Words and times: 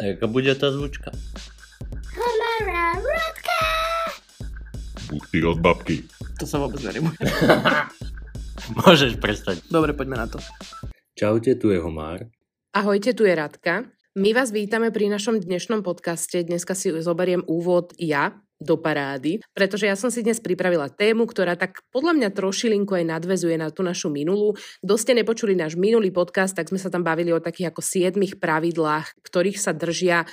A 0.00 0.16
jaká 0.16 0.24
bude 0.24 0.48
tá 0.56 0.72
zvučka? 0.72 1.12
Komara 2.08 2.96
Rodka! 2.96 3.60
Ty 5.28 5.38
od 5.44 5.60
babky. 5.60 6.08
To 6.40 6.48
sa 6.48 6.56
vôbec 6.56 6.80
nerimuje. 6.80 7.20
Môžeš 8.80 9.20
prestať. 9.20 9.60
Dobre, 9.68 9.92
poďme 9.92 10.24
na 10.24 10.26
to. 10.26 10.40
Čaute, 11.12 11.52
tu 11.60 11.68
je 11.68 11.76
Homár. 11.76 12.24
Ahojte, 12.72 13.12
tu 13.12 13.28
je 13.28 13.34
Radka. 13.36 13.92
My 14.16 14.32
vás 14.32 14.48
vítame 14.56 14.88
pri 14.88 15.12
našom 15.12 15.36
dnešnom 15.36 15.84
podcaste. 15.84 16.48
Dneska 16.48 16.72
si 16.72 16.96
zoberiem 16.96 17.44
úvod 17.44 17.92
ja 18.00 18.40
do 18.60 18.76
parády, 18.76 19.40
pretože 19.56 19.88
ja 19.88 19.96
som 19.96 20.12
si 20.12 20.20
dnes 20.20 20.36
pripravila 20.36 20.92
tému, 20.92 21.24
ktorá 21.24 21.56
tak 21.56 21.80
podľa 21.88 22.12
mňa 22.12 22.28
trošilinku 22.36 22.92
aj 22.92 23.08
nadvezuje 23.08 23.56
na 23.56 23.72
tú 23.72 23.80
našu 23.80 24.12
minulú. 24.12 24.52
Kto 24.84 24.94
ste 25.00 25.16
nepočuli 25.16 25.56
náš 25.56 25.80
minulý 25.80 26.12
podcast, 26.12 26.52
tak 26.52 26.68
sme 26.68 26.76
sa 26.76 26.92
tam 26.92 27.00
bavili 27.00 27.32
o 27.32 27.40
takých 27.40 27.72
ako 27.72 27.80
siedmých 27.80 28.36
pravidlách, 28.36 29.16
ktorých 29.24 29.56
sa 29.56 29.72
držia 29.72 30.28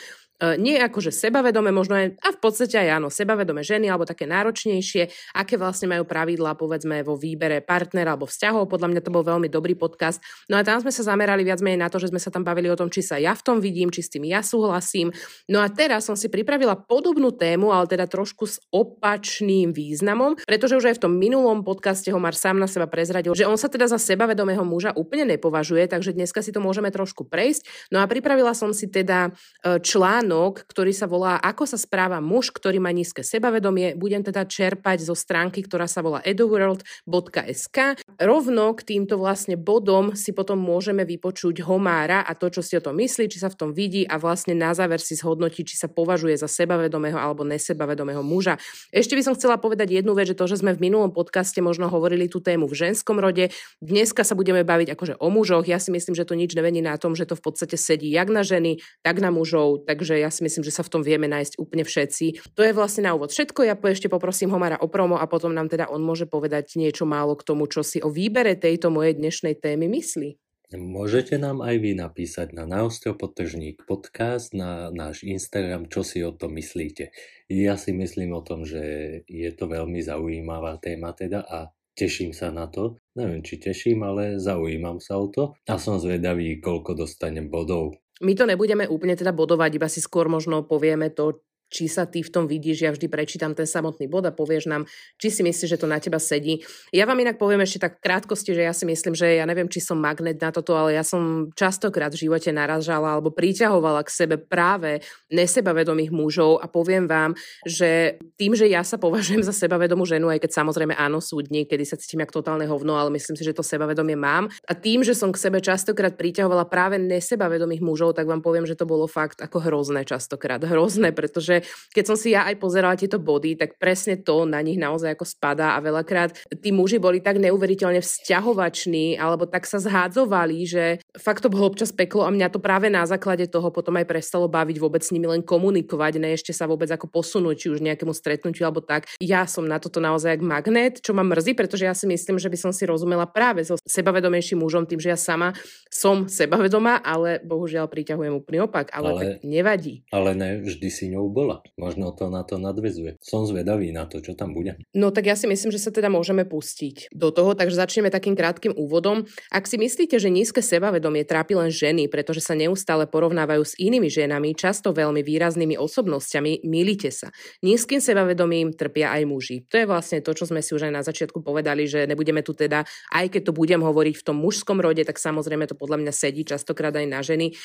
nie 0.58 0.78
akože 0.78 1.10
sebavedome, 1.10 1.74
možno 1.74 1.98
aj, 1.98 2.06
a 2.22 2.30
v 2.30 2.40
podstate 2.40 2.78
aj 2.78 3.02
áno, 3.02 3.10
sebavedome 3.10 3.66
ženy, 3.66 3.90
alebo 3.90 4.06
také 4.06 4.30
náročnejšie, 4.30 5.34
aké 5.34 5.58
vlastne 5.58 5.90
majú 5.90 6.06
pravidlá, 6.06 6.54
povedzme, 6.54 7.02
vo 7.02 7.18
výbere 7.18 7.66
partnera 7.66 8.14
alebo 8.14 8.30
vzťahov. 8.30 8.70
Podľa 8.70 8.88
mňa 8.94 9.02
to 9.02 9.14
bol 9.14 9.26
veľmi 9.26 9.50
dobrý 9.50 9.74
podcast. 9.74 10.22
No 10.46 10.62
a 10.62 10.62
tam 10.62 10.78
sme 10.78 10.94
sa 10.94 11.02
zamerali 11.02 11.42
viac 11.42 11.58
menej 11.66 11.82
na 11.82 11.90
to, 11.90 11.98
že 11.98 12.14
sme 12.14 12.22
sa 12.22 12.30
tam 12.30 12.46
bavili 12.46 12.70
o 12.70 12.78
tom, 12.78 12.94
či 12.94 13.02
sa 13.02 13.18
ja 13.18 13.34
v 13.34 13.42
tom 13.42 13.58
vidím, 13.58 13.90
či 13.90 14.06
s 14.06 14.14
tým 14.14 14.30
ja 14.30 14.46
súhlasím. 14.46 15.10
No 15.50 15.58
a 15.58 15.68
teraz 15.74 16.06
som 16.06 16.14
si 16.14 16.30
pripravila 16.30 16.78
podobnú 16.78 17.34
tému, 17.34 17.74
ale 17.74 17.90
teda 17.90 18.06
trošku 18.06 18.46
s 18.46 18.62
opačným 18.70 19.74
významom, 19.74 20.38
pretože 20.46 20.78
už 20.78 20.94
aj 20.94 20.96
v 21.02 21.04
tom 21.10 21.14
minulom 21.18 21.66
podcaste 21.66 22.14
ho 22.14 22.20
Mar 22.22 22.38
sám 22.38 22.62
na 22.62 22.70
seba 22.70 22.86
prezradil, 22.86 23.34
že 23.34 23.50
on 23.50 23.58
sa 23.58 23.72
teda 23.72 23.90
za 23.90 23.98
sebavedomého 23.98 24.62
muža 24.62 24.94
úplne 24.94 25.26
nepovažuje, 25.34 25.90
takže 25.90 26.14
dneska 26.14 26.46
si 26.46 26.54
to 26.54 26.62
môžeme 26.62 26.94
trošku 26.94 27.26
prejsť. 27.26 27.90
No 27.90 28.04
a 28.04 28.06
pripravila 28.06 28.54
som 28.54 28.70
si 28.76 28.86
teda 28.86 29.34
e, 29.66 29.82
člán 29.82 30.27
článok, 30.28 30.68
ktorý 30.68 30.92
sa 30.92 31.08
volá 31.08 31.40
Ako 31.40 31.64
sa 31.64 31.80
správa 31.80 32.20
muž, 32.20 32.52
ktorý 32.52 32.84
má 32.84 32.92
nízke 32.92 33.24
sebavedomie. 33.24 33.96
Budem 33.96 34.28
teda 34.28 34.44
čerpať 34.44 35.08
zo 35.08 35.16
stránky, 35.16 35.64
ktorá 35.64 35.88
sa 35.88 36.04
volá 36.04 36.20
eduworld.sk. 36.28 37.78
Rovno 38.20 38.76
k 38.76 38.82
týmto 38.84 39.16
vlastne 39.16 39.56
bodom 39.56 40.20
si 40.20 40.36
potom 40.36 40.60
môžeme 40.60 41.08
vypočuť 41.08 41.64
Homára 41.64 42.28
a 42.28 42.36
to, 42.36 42.52
čo 42.52 42.60
si 42.60 42.76
o 42.76 42.84
tom 42.84 43.00
myslí, 43.00 43.32
či 43.32 43.40
sa 43.40 43.48
v 43.48 43.56
tom 43.56 43.70
vidí 43.72 44.04
a 44.04 44.20
vlastne 44.20 44.52
na 44.52 44.76
záver 44.76 45.00
si 45.00 45.16
zhodnotí, 45.16 45.64
či 45.64 45.80
sa 45.80 45.88
považuje 45.88 46.36
za 46.36 46.52
sebavedomého 46.52 47.16
alebo 47.16 47.48
nesebavedomého 47.48 48.20
muža. 48.20 48.60
Ešte 48.92 49.16
by 49.16 49.24
som 49.24 49.34
chcela 49.40 49.56
povedať 49.56 49.96
jednu 49.96 50.12
vec, 50.12 50.28
že 50.28 50.36
to, 50.36 50.44
že 50.52 50.60
sme 50.60 50.76
v 50.76 50.92
minulom 50.92 51.16
podcaste 51.16 51.64
možno 51.64 51.88
hovorili 51.88 52.28
tú 52.28 52.44
tému 52.44 52.68
v 52.68 52.76
ženskom 52.76 53.16
rode, 53.24 53.48
dneska 53.80 54.28
sa 54.28 54.36
budeme 54.36 54.68
baviť 54.68 54.92
akože 54.92 55.24
o 55.24 55.32
mužoch. 55.32 55.64
Ja 55.72 55.80
si 55.80 55.96
myslím, 55.96 56.20
že 56.20 56.28
to 56.28 56.36
nič 56.36 56.52
nevení 56.52 56.84
na 56.84 57.00
tom, 57.00 57.16
že 57.16 57.24
to 57.24 57.40
v 57.40 57.48
podstate 57.48 57.80
sedí 57.80 58.12
jak 58.12 58.28
na 58.28 58.44
ženy, 58.44 58.84
tak 59.08 59.24
na 59.24 59.32
mužov, 59.32 59.88
takže 59.88 60.17
ja 60.20 60.34
si 60.34 60.42
myslím, 60.42 60.66
že 60.66 60.74
sa 60.74 60.84
v 60.84 60.92
tom 60.92 61.02
vieme 61.06 61.30
nájsť 61.30 61.62
úplne 61.62 61.86
všetci. 61.86 62.54
To 62.58 62.62
je 62.66 62.74
vlastne 62.74 63.06
na 63.06 63.14
úvod 63.14 63.30
všetko. 63.30 63.64
Ja 63.64 63.78
ešte 63.78 64.12
poprosím 64.12 64.52
Homara 64.52 64.82
o 64.82 64.90
promo 64.90 65.16
a 65.22 65.30
potom 65.30 65.54
nám 65.54 65.70
teda 65.70 65.88
on 65.88 66.04
môže 66.04 66.28
povedať 66.28 66.76
niečo 66.76 67.08
málo 67.08 67.38
k 67.40 67.46
tomu, 67.46 67.70
čo 67.70 67.86
si 67.86 68.04
o 68.04 68.12
výbere 68.12 68.58
tejto 68.60 68.92
mojej 68.92 69.16
dnešnej 69.16 69.56
témy 69.58 69.88
myslí. 69.88 70.36
Môžete 70.76 71.40
nám 71.40 71.64
aj 71.64 71.80
vy 71.80 71.96
napísať 71.96 72.52
na 72.52 72.68
naostropodtržník 72.68 73.88
podcast 73.88 74.52
na 74.52 74.92
náš 74.92 75.24
Instagram, 75.24 75.88
čo 75.88 76.04
si 76.04 76.20
o 76.28 76.36
tom 76.36 76.60
myslíte. 76.60 77.16
Ja 77.48 77.80
si 77.80 77.96
myslím 77.96 78.36
o 78.36 78.44
tom, 78.44 78.68
že 78.68 78.84
je 79.32 79.48
to 79.56 79.72
veľmi 79.72 80.04
zaujímavá 80.04 80.76
téma 80.84 81.16
teda 81.16 81.48
a 81.48 81.72
teším 81.96 82.36
sa 82.36 82.52
na 82.52 82.68
to. 82.68 83.00
Neviem, 83.16 83.48
či 83.48 83.64
teším, 83.64 84.04
ale 84.04 84.44
zaujímam 84.44 85.00
sa 85.00 85.16
o 85.24 85.32
to 85.32 85.56
a 85.72 85.80
som 85.80 86.04
zvedavý, 86.04 86.60
koľko 86.60 87.00
dostanem 87.00 87.48
bodov. 87.48 87.96
My 88.22 88.34
to 88.34 88.50
nebudeme 88.50 88.90
úplne 88.90 89.14
teda 89.14 89.30
bodovať, 89.30 89.78
iba 89.78 89.88
si 89.90 90.02
skôr 90.02 90.26
možno 90.26 90.66
povieme 90.66 91.14
to, 91.14 91.42
či 91.68 91.92
sa 91.92 92.08
ty 92.08 92.24
v 92.24 92.32
tom 92.32 92.48
vidíš, 92.48 92.78
ja 92.88 92.92
vždy 92.96 93.08
prečítam 93.12 93.52
ten 93.52 93.68
samotný 93.68 94.08
bod 94.08 94.24
a 94.28 94.32
povieš 94.32 94.72
nám, 94.72 94.88
či 95.20 95.28
si 95.28 95.42
myslíš, 95.44 95.76
že 95.76 95.82
to 95.82 95.88
na 95.88 96.00
teba 96.00 96.18
sedí. 96.18 96.64
Ja 96.96 97.04
vám 97.04 97.20
inak 97.20 97.36
poviem 97.36 97.60
ešte 97.64 97.84
tak 97.84 98.00
krátkosti, 98.00 98.56
že 98.56 98.64
ja 98.64 98.72
si 98.72 98.88
myslím, 98.88 99.14
že 99.14 99.40
ja 99.40 99.44
neviem, 99.44 99.68
či 99.68 99.84
som 99.84 100.00
magnet 100.00 100.40
na 100.40 100.56
toto, 100.56 100.74
ale 100.80 100.96
ja 100.96 101.04
som 101.04 101.52
častokrát 101.54 102.16
v 102.16 102.28
živote 102.28 102.56
naražala 102.56 103.20
alebo 103.20 103.36
priťahovala 103.36 104.08
k 104.08 104.10
sebe 104.10 104.36
práve 104.40 105.04
nesebavedomých 105.28 106.12
mužov 106.12 106.64
a 106.64 106.72
poviem 106.72 107.06
vám, 107.06 107.36
že 107.68 108.16
tým, 108.40 108.56
že 108.56 108.72
ja 108.72 108.82
sa 108.88 108.96
považujem 109.06 109.44
za 109.44 109.52
sebavedomú 109.52 110.08
ženu, 110.08 110.32
aj 110.32 110.48
keď 110.48 110.64
samozrejme 110.64 110.96
áno, 110.96 111.20
sú 111.20 111.44
dni, 111.44 111.68
kedy 111.68 111.84
sa 111.84 112.00
cítim 112.00 112.24
ako 112.24 112.40
totálne 112.42 112.64
hovno, 112.64 112.96
ale 112.96 113.12
myslím 113.12 113.36
si, 113.36 113.44
že 113.44 113.52
to 113.52 113.66
sebavedomie 113.66 114.16
mám. 114.16 114.48
A 114.66 114.74
tým, 114.74 115.04
že 115.04 115.12
som 115.12 115.36
k 115.36 115.42
sebe 115.42 115.60
častokrát 115.60 116.16
priťahovala 116.16 116.70
práve 116.72 116.96
nesebavedomých 117.02 117.84
mužov, 117.84 118.16
tak 118.16 118.30
vám 118.30 118.40
poviem, 118.40 118.64
že 118.64 118.80
to 118.80 118.88
bolo 118.88 119.06
fakt 119.06 119.44
ako 119.44 119.60
hrozné 119.60 120.08
častokrát. 120.08 120.64
Hrozné, 120.64 121.12
pretože 121.12 121.57
keď 121.94 122.04
som 122.04 122.18
si 122.18 122.34
ja 122.34 122.46
aj 122.50 122.58
pozerala 122.58 122.98
tieto 122.98 123.22
body, 123.22 123.58
tak 123.58 123.78
presne 123.78 124.20
to 124.20 124.46
na 124.46 124.62
nich 124.64 124.80
naozaj 124.80 125.14
ako 125.14 125.26
spadá 125.26 125.76
a 125.76 125.84
veľakrát 125.84 126.36
tí 126.62 126.70
muži 126.74 126.98
boli 126.98 127.22
tak 127.22 127.38
neuveriteľne 127.42 128.02
vzťahovační 128.02 129.18
alebo 129.18 129.46
tak 129.46 129.66
sa 129.70 129.78
zhádzovali, 129.82 130.58
že 130.68 130.84
fakt 131.18 131.44
to 131.44 131.52
bolo 131.52 131.70
občas 131.70 131.94
peklo 131.94 132.26
a 132.26 132.34
mňa 132.34 132.48
to 132.54 132.60
práve 132.62 132.90
na 132.90 133.06
základe 133.08 133.48
toho 133.48 133.70
potom 133.70 133.96
aj 133.98 134.08
prestalo 134.10 134.50
baviť 134.50 134.78
vôbec 134.82 135.02
s 135.04 135.14
nimi 135.14 135.30
len 135.30 135.42
komunikovať, 135.46 136.20
ne 136.20 136.34
ešte 136.34 136.52
sa 136.52 136.66
vôbec 136.66 136.90
ako 136.90 137.10
posunúť, 137.10 137.56
či 137.56 137.68
už 137.74 137.80
nejakému 137.84 138.14
stretnutiu 138.14 138.68
alebo 138.68 138.84
tak. 138.84 139.10
Ja 139.22 139.46
som 139.46 139.66
na 139.66 139.78
toto 139.82 140.02
naozaj 140.04 140.38
jak 140.38 140.44
magnet, 140.44 140.94
čo 141.02 141.16
ma 141.16 141.24
mrzí, 141.24 141.54
pretože 141.58 141.88
ja 141.88 141.96
si 141.96 142.06
myslím, 142.10 142.38
že 142.38 142.52
by 142.52 142.58
som 142.58 142.72
si 142.76 142.84
rozumela 142.84 143.26
práve 143.26 143.64
so 143.64 143.80
sebavedomejším 143.86 144.60
mužom 144.62 144.84
tým, 144.86 145.00
že 145.00 145.14
ja 145.14 145.20
sama 145.20 145.56
som 145.88 146.28
sebavedomá, 146.28 147.00
ale 147.02 147.40
bohužiaľ 147.44 147.88
priťahujem 147.88 148.34
úplný 148.36 148.68
opak, 148.68 148.92
ale, 148.92 149.10
ale 149.10 149.20
tak 149.20 149.32
nevadí. 149.48 150.04
Ale 150.12 150.36
ne, 150.36 150.60
vždy 150.62 150.88
si 150.92 151.06
ňou 151.12 151.32
bol 151.32 151.47
bola. 151.48 151.64
Možno 151.80 152.12
to 152.12 152.28
na 152.28 152.44
to 152.44 152.60
nadvezuje. 152.60 153.16
Som 153.24 153.48
zvedavý 153.48 153.96
na 153.96 154.04
to, 154.04 154.20
čo 154.20 154.36
tam 154.36 154.52
bude. 154.52 154.76
No 154.92 155.16
tak 155.16 155.32
ja 155.32 155.40
si 155.40 155.48
myslím, 155.48 155.72
že 155.72 155.80
sa 155.80 155.96
teda 155.96 156.12
môžeme 156.12 156.44
pustiť 156.44 157.16
do 157.16 157.32
toho, 157.32 157.56
takže 157.56 157.80
začneme 157.80 158.12
takým 158.12 158.36
krátkým 158.36 158.76
úvodom. 158.76 159.24
Ak 159.48 159.64
si 159.64 159.80
myslíte, 159.80 160.20
že 160.20 160.28
nízke 160.28 160.60
sebavedomie 160.60 161.24
trápi 161.24 161.56
len 161.56 161.72
ženy, 161.72 162.12
pretože 162.12 162.44
sa 162.44 162.52
neustále 162.52 163.08
porovnávajú 163.08 163.64
s 163.64 163.74
inými 163.80 164.12
ženami, 164.12 164.52
často 164.60 164.92
veľmi 164.92 165.24
výraznými 165.24 165.80
osobnosťami, 165.80 166.68
milíte 166.68 167.16
sa. 167.16 167.32
Nízkym 167.64 168.04
sebavedomím 168.04 168.76
trpia 168.76 169.16
aj 169.16 169.24
muži. 169.24 169.64
To 169.72 169.80
je 169.80 169.88
vlastne 169.88 170.20
to, 170.20 170.36
čo 170.36 170.44
sme 170.44 170.60
si 170.60 170.76
už 170.76 170.92
aj 170.92 170.94
na 171.00 171.06
začiatku 171.06 171.40
povedali, 171.40 171.88
že 171.88 172.04
nebudeme 172.04 172.44
tu 172.44 172.52
teda, 172.52 172.84
aj 173.16 173.32
keď 173.32 173.42
to 173.48 173.54
budem 173.56 173.80
hovoriť 173.80 174.20
v 174.20 174.26
tom 174.26 174.38
mužskom 174.44 174.84
rode, 174.84 175.00
tak 175.08 175.16
samozrejme 175.16 175.70
to 175.70 175.80
podľa 175.80 176.04
mňa 176.04 176.12
sedí 176.12 176.44
častokrát 176.44 176.92
aj 176.92 177.08
na 177.08 177.24
ženy. 177.24 177.56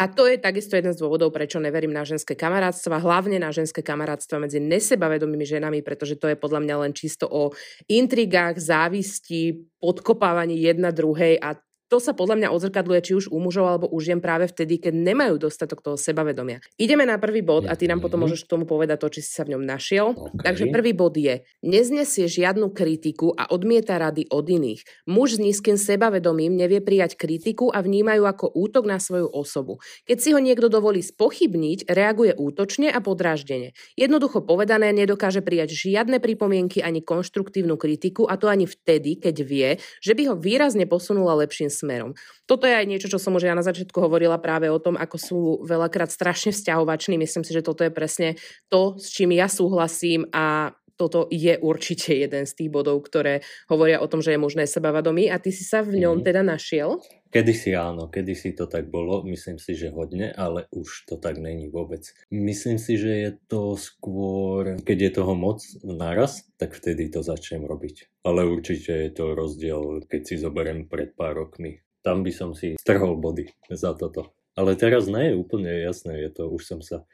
A 0.00 0.08
to 0.08 0.24
je 0.24 0.40
takisto 0.40 0.72
jeden 0.72 0.92
z 0.96 1.00
dôvodov, 1.04 1.36
prečo 1.36 1.60
neverím 1.60 1.92
na 1.92 2.04
ženské 2.04 2.32
kamarátstva, 2.32 3.00
hlavne 3.00 3.31
hlavne 3.32 3.48
na 3.48 3.48
ženské 3.48 3.80
kamarátstva 3.80 4.36
medzi 4.36 4.60
nesebavedomými 4.60 5.48
ženami, 5.48 5.80
pretože 5.80 6.20
to 6.20 6.28
je 6.28 6.36
podľa 6.36 6.60
mňa 6.68 6.76
len 6.84 6.92
čisto 6.92 7.24
o 7.24 7.56
intrigách, 7.88 8.60
závisti, 8.60 9.64
podkopávaní 9.80 10.60
jedna 10.60 10.92
druhej 10.92 11.40
a 11.40 11.56
to 11.92 12.00
sa 12.00 12.16
podľa 12.16 12.40
mňa 12.40 12.48
odzrkadluje 12.56 13.00
či 13.04 13.12
už 13.12 13.28
u 13.28 13.36
mužov 13.36 13.68
alebo 13.68 13.84
u 13.84 14.00
žien 14.00 14.16
práve 14.24 14.48
vtedy, 14.48 14.80
keď 14.80 14.96
nemajú 14.96 15.36
dostatok 15.36 15.84
toho 15.84 16.00
sebavedomia. 16.00 16.64
Ideme 16.80 17.04
na 17.04 17.20
prvý 17.20 17.44
bod 17.44 17.68
a 17.68 17.76
ty 17.76 17.84
nám 17.84 18.00
potom 18.00 18.16
mhm. 18.16 18.24
môžeš 18.24 18.48
k 18.48 18.50
tomu 18.56 18.64
povedať 18.64 18.96
to, 19.04 19.12
či 19.12 19.20
si 19.20 19.28
sa 19.36 19.44
v 19.44 19.52
ňom 19.52 19.68
našiel. 19.68 20.16
Okay. 20.16 20.40
Takže 20.40 20.64
prvý 20.72 20.96
bod 20.96 21.12
je, 21.20 21.44
neznesie 21.60 22.24
žiadnu 22.24 22.72
kritiku 22.72 23.36
a 23.36 23.52
odmieta 23.52 24.00
rady 24.00 24.24
od 24.32 24.48
iných. 24.48 25.04
Muž 25.04 25.36
s 25.36 25.44
nízkym 25.44 25.76
sebavedomím 25.76 26.56
nevie 26.56 26.80
prijať 26.80 27.20
kritiku 27.20 27.68
a 27.68 27.84
vnímajú 27.84 28.24
ako 28.24 28.48
útok 28.56 28.88
na 28.88 28.96
svoju 28.96 29.28
osobu. 29.28 29.76
Keď 30.08 30.16
si 30.16 30.32
ho 30.32 30.40
niekto 30.40 30.72
dovolí 30.72 31.04
spochybniť, 31.04 31.92
reaguje 31.92 32.32
útočne 32.32 32.88
a 32.88 33.04
podráždene. 33.04 33.76
Jednoducho 34.00 34.40
povedané, 34.40 34.96
nedokáže 34.96 35.44
prijať 35.44 35.76
žiadne 35.76 36.24
pripomienky 36.24 36.80
ani 36.80 37.04
konštruktívnu 37.04 37.76
kritiku 37.76 38.24
a 38.24 38.40
to 38.40 38.48
ani 38.48 38.64
vtedy, 38.64 39.20
keď 39.20 39.36
vie, 39.44 39.70
že 40.00 40.16
by 40.16 40.32
ho 40.32 40.34
výrazne 40.40 40.88
posunula 40.88 41.36
lepším 41.36 41.68
smerom. 41.82 42.14
Toto 42.46 42.70
je 42.70 42.78
aj 42.78 42.86
niečo, 42.86 43.10
čo 43.10 43.18
som 43.18 43.34
už 43.34 43.50
ja 43.50 43.58
na 43.58 43.66
začiatku 43.66 43.98
hovorila 43.98 44.38
práve 44.38 44.70
o 44.70 44.78
tom, 44.78 44.94
ako 44.94 45.16
sú 45.18 45.40
veľakrát 45.66 46.14
strašne 46.14 46.54
vzťahovační. 46.54 47.18
Myslím 47.18 47.42
si, 47.42 47.50
že 47.50 47.66
toto 47.66 47.82
je 47.82 47.90
presne 47.90 48.38
to, 48.70 48.94
s 49.02 49.10
čím 49.10 49.34
ja 49.34 49.50
súhlasím 49.50 50.30
a 50.30 50.70
toto 51.02 51.26
je 51.34 51.58
určite 51.58 52.14
jeden 52.14 52.46
z 52.46 52.52
tých 52.54 52.70
bodov, 52.70 53.02
ktoré 53.02 53.42
hovoria 53.66 53.98
o 53.98 54.06
tom, 54.06 54.22
že 54.22 54.38
je 54.38 54.38
možné 54.38 54.70
sebavedomí 54.70 55.26
a 55.26 55.42
ty 55.42 55.50
si 55.50 55.66
sa 55.66 55.82
v 55.82 55.98
ňom 55.98 56.22
mm. 56.22 56.24
teda 56.30 56.46
našiel? 56.46 57.02
Kedysi 57.34 57.74
áno, 57.74 58.06
kedysi 58.06 58.54
to 58.54 58.70
tak 58.70 58.86
bolo, 58.92 59.26
myslím 59.26 59.58
si, 59.58 59.74
že 59.74 59.90
hodne, 59.90 60.30
ale 60.36 60.70
už 60.70 61.10
to 61.10 61.18
tak 61.18 61.42
není 61.42 61.66
vôbec. 61.66 62.06
Myslím 62.30 62.78
si, 62.78 62.94
že 63.00 63.12
je 63.18 63.30
to 63.50 63.74
skôr, 63.74 64.78
keď 64.86 64.98
je 65.00 65.10
toho 65.18 65.34
moc 65.34 65.58
naraz, 65.82 66.46
tak 66.60 66.76
vtedy 66.76 67.10
to 67.10 67.24
začnem 67.24 67.66
robiť. 67.66 68.22
Ale 68.22 68.46
určite 68.46 68.94
je 68.94 69.10
to 69.10 69.34
rozdiel, 69.34 70.04
keď 70.06 70.22
si 70.22 70.34
zoberiem 70.38 70.86
pred 70.86 71.16
pár 71.18 71.34
rokmi. 71.34 71.82
Tam 72.04 72.22
by 72.22 72.30
som 72.30 72.52
si 72.54 72.78
strhol 72.78 73.18
body 73.18 73.48
za 73.72 73.96
toto. 73.96 74.36
Ale 74.52 74.76
teraz 74.76 75.08
nie 75.08 75.32
je 75.32 75.40
úplne 75.40 75.72
jasné, 75.80 76.28
je 76.28 76.30
to, 76.36 76.52
už 76.52 76.62
som 76.68 76.80
sa 76.84 77.08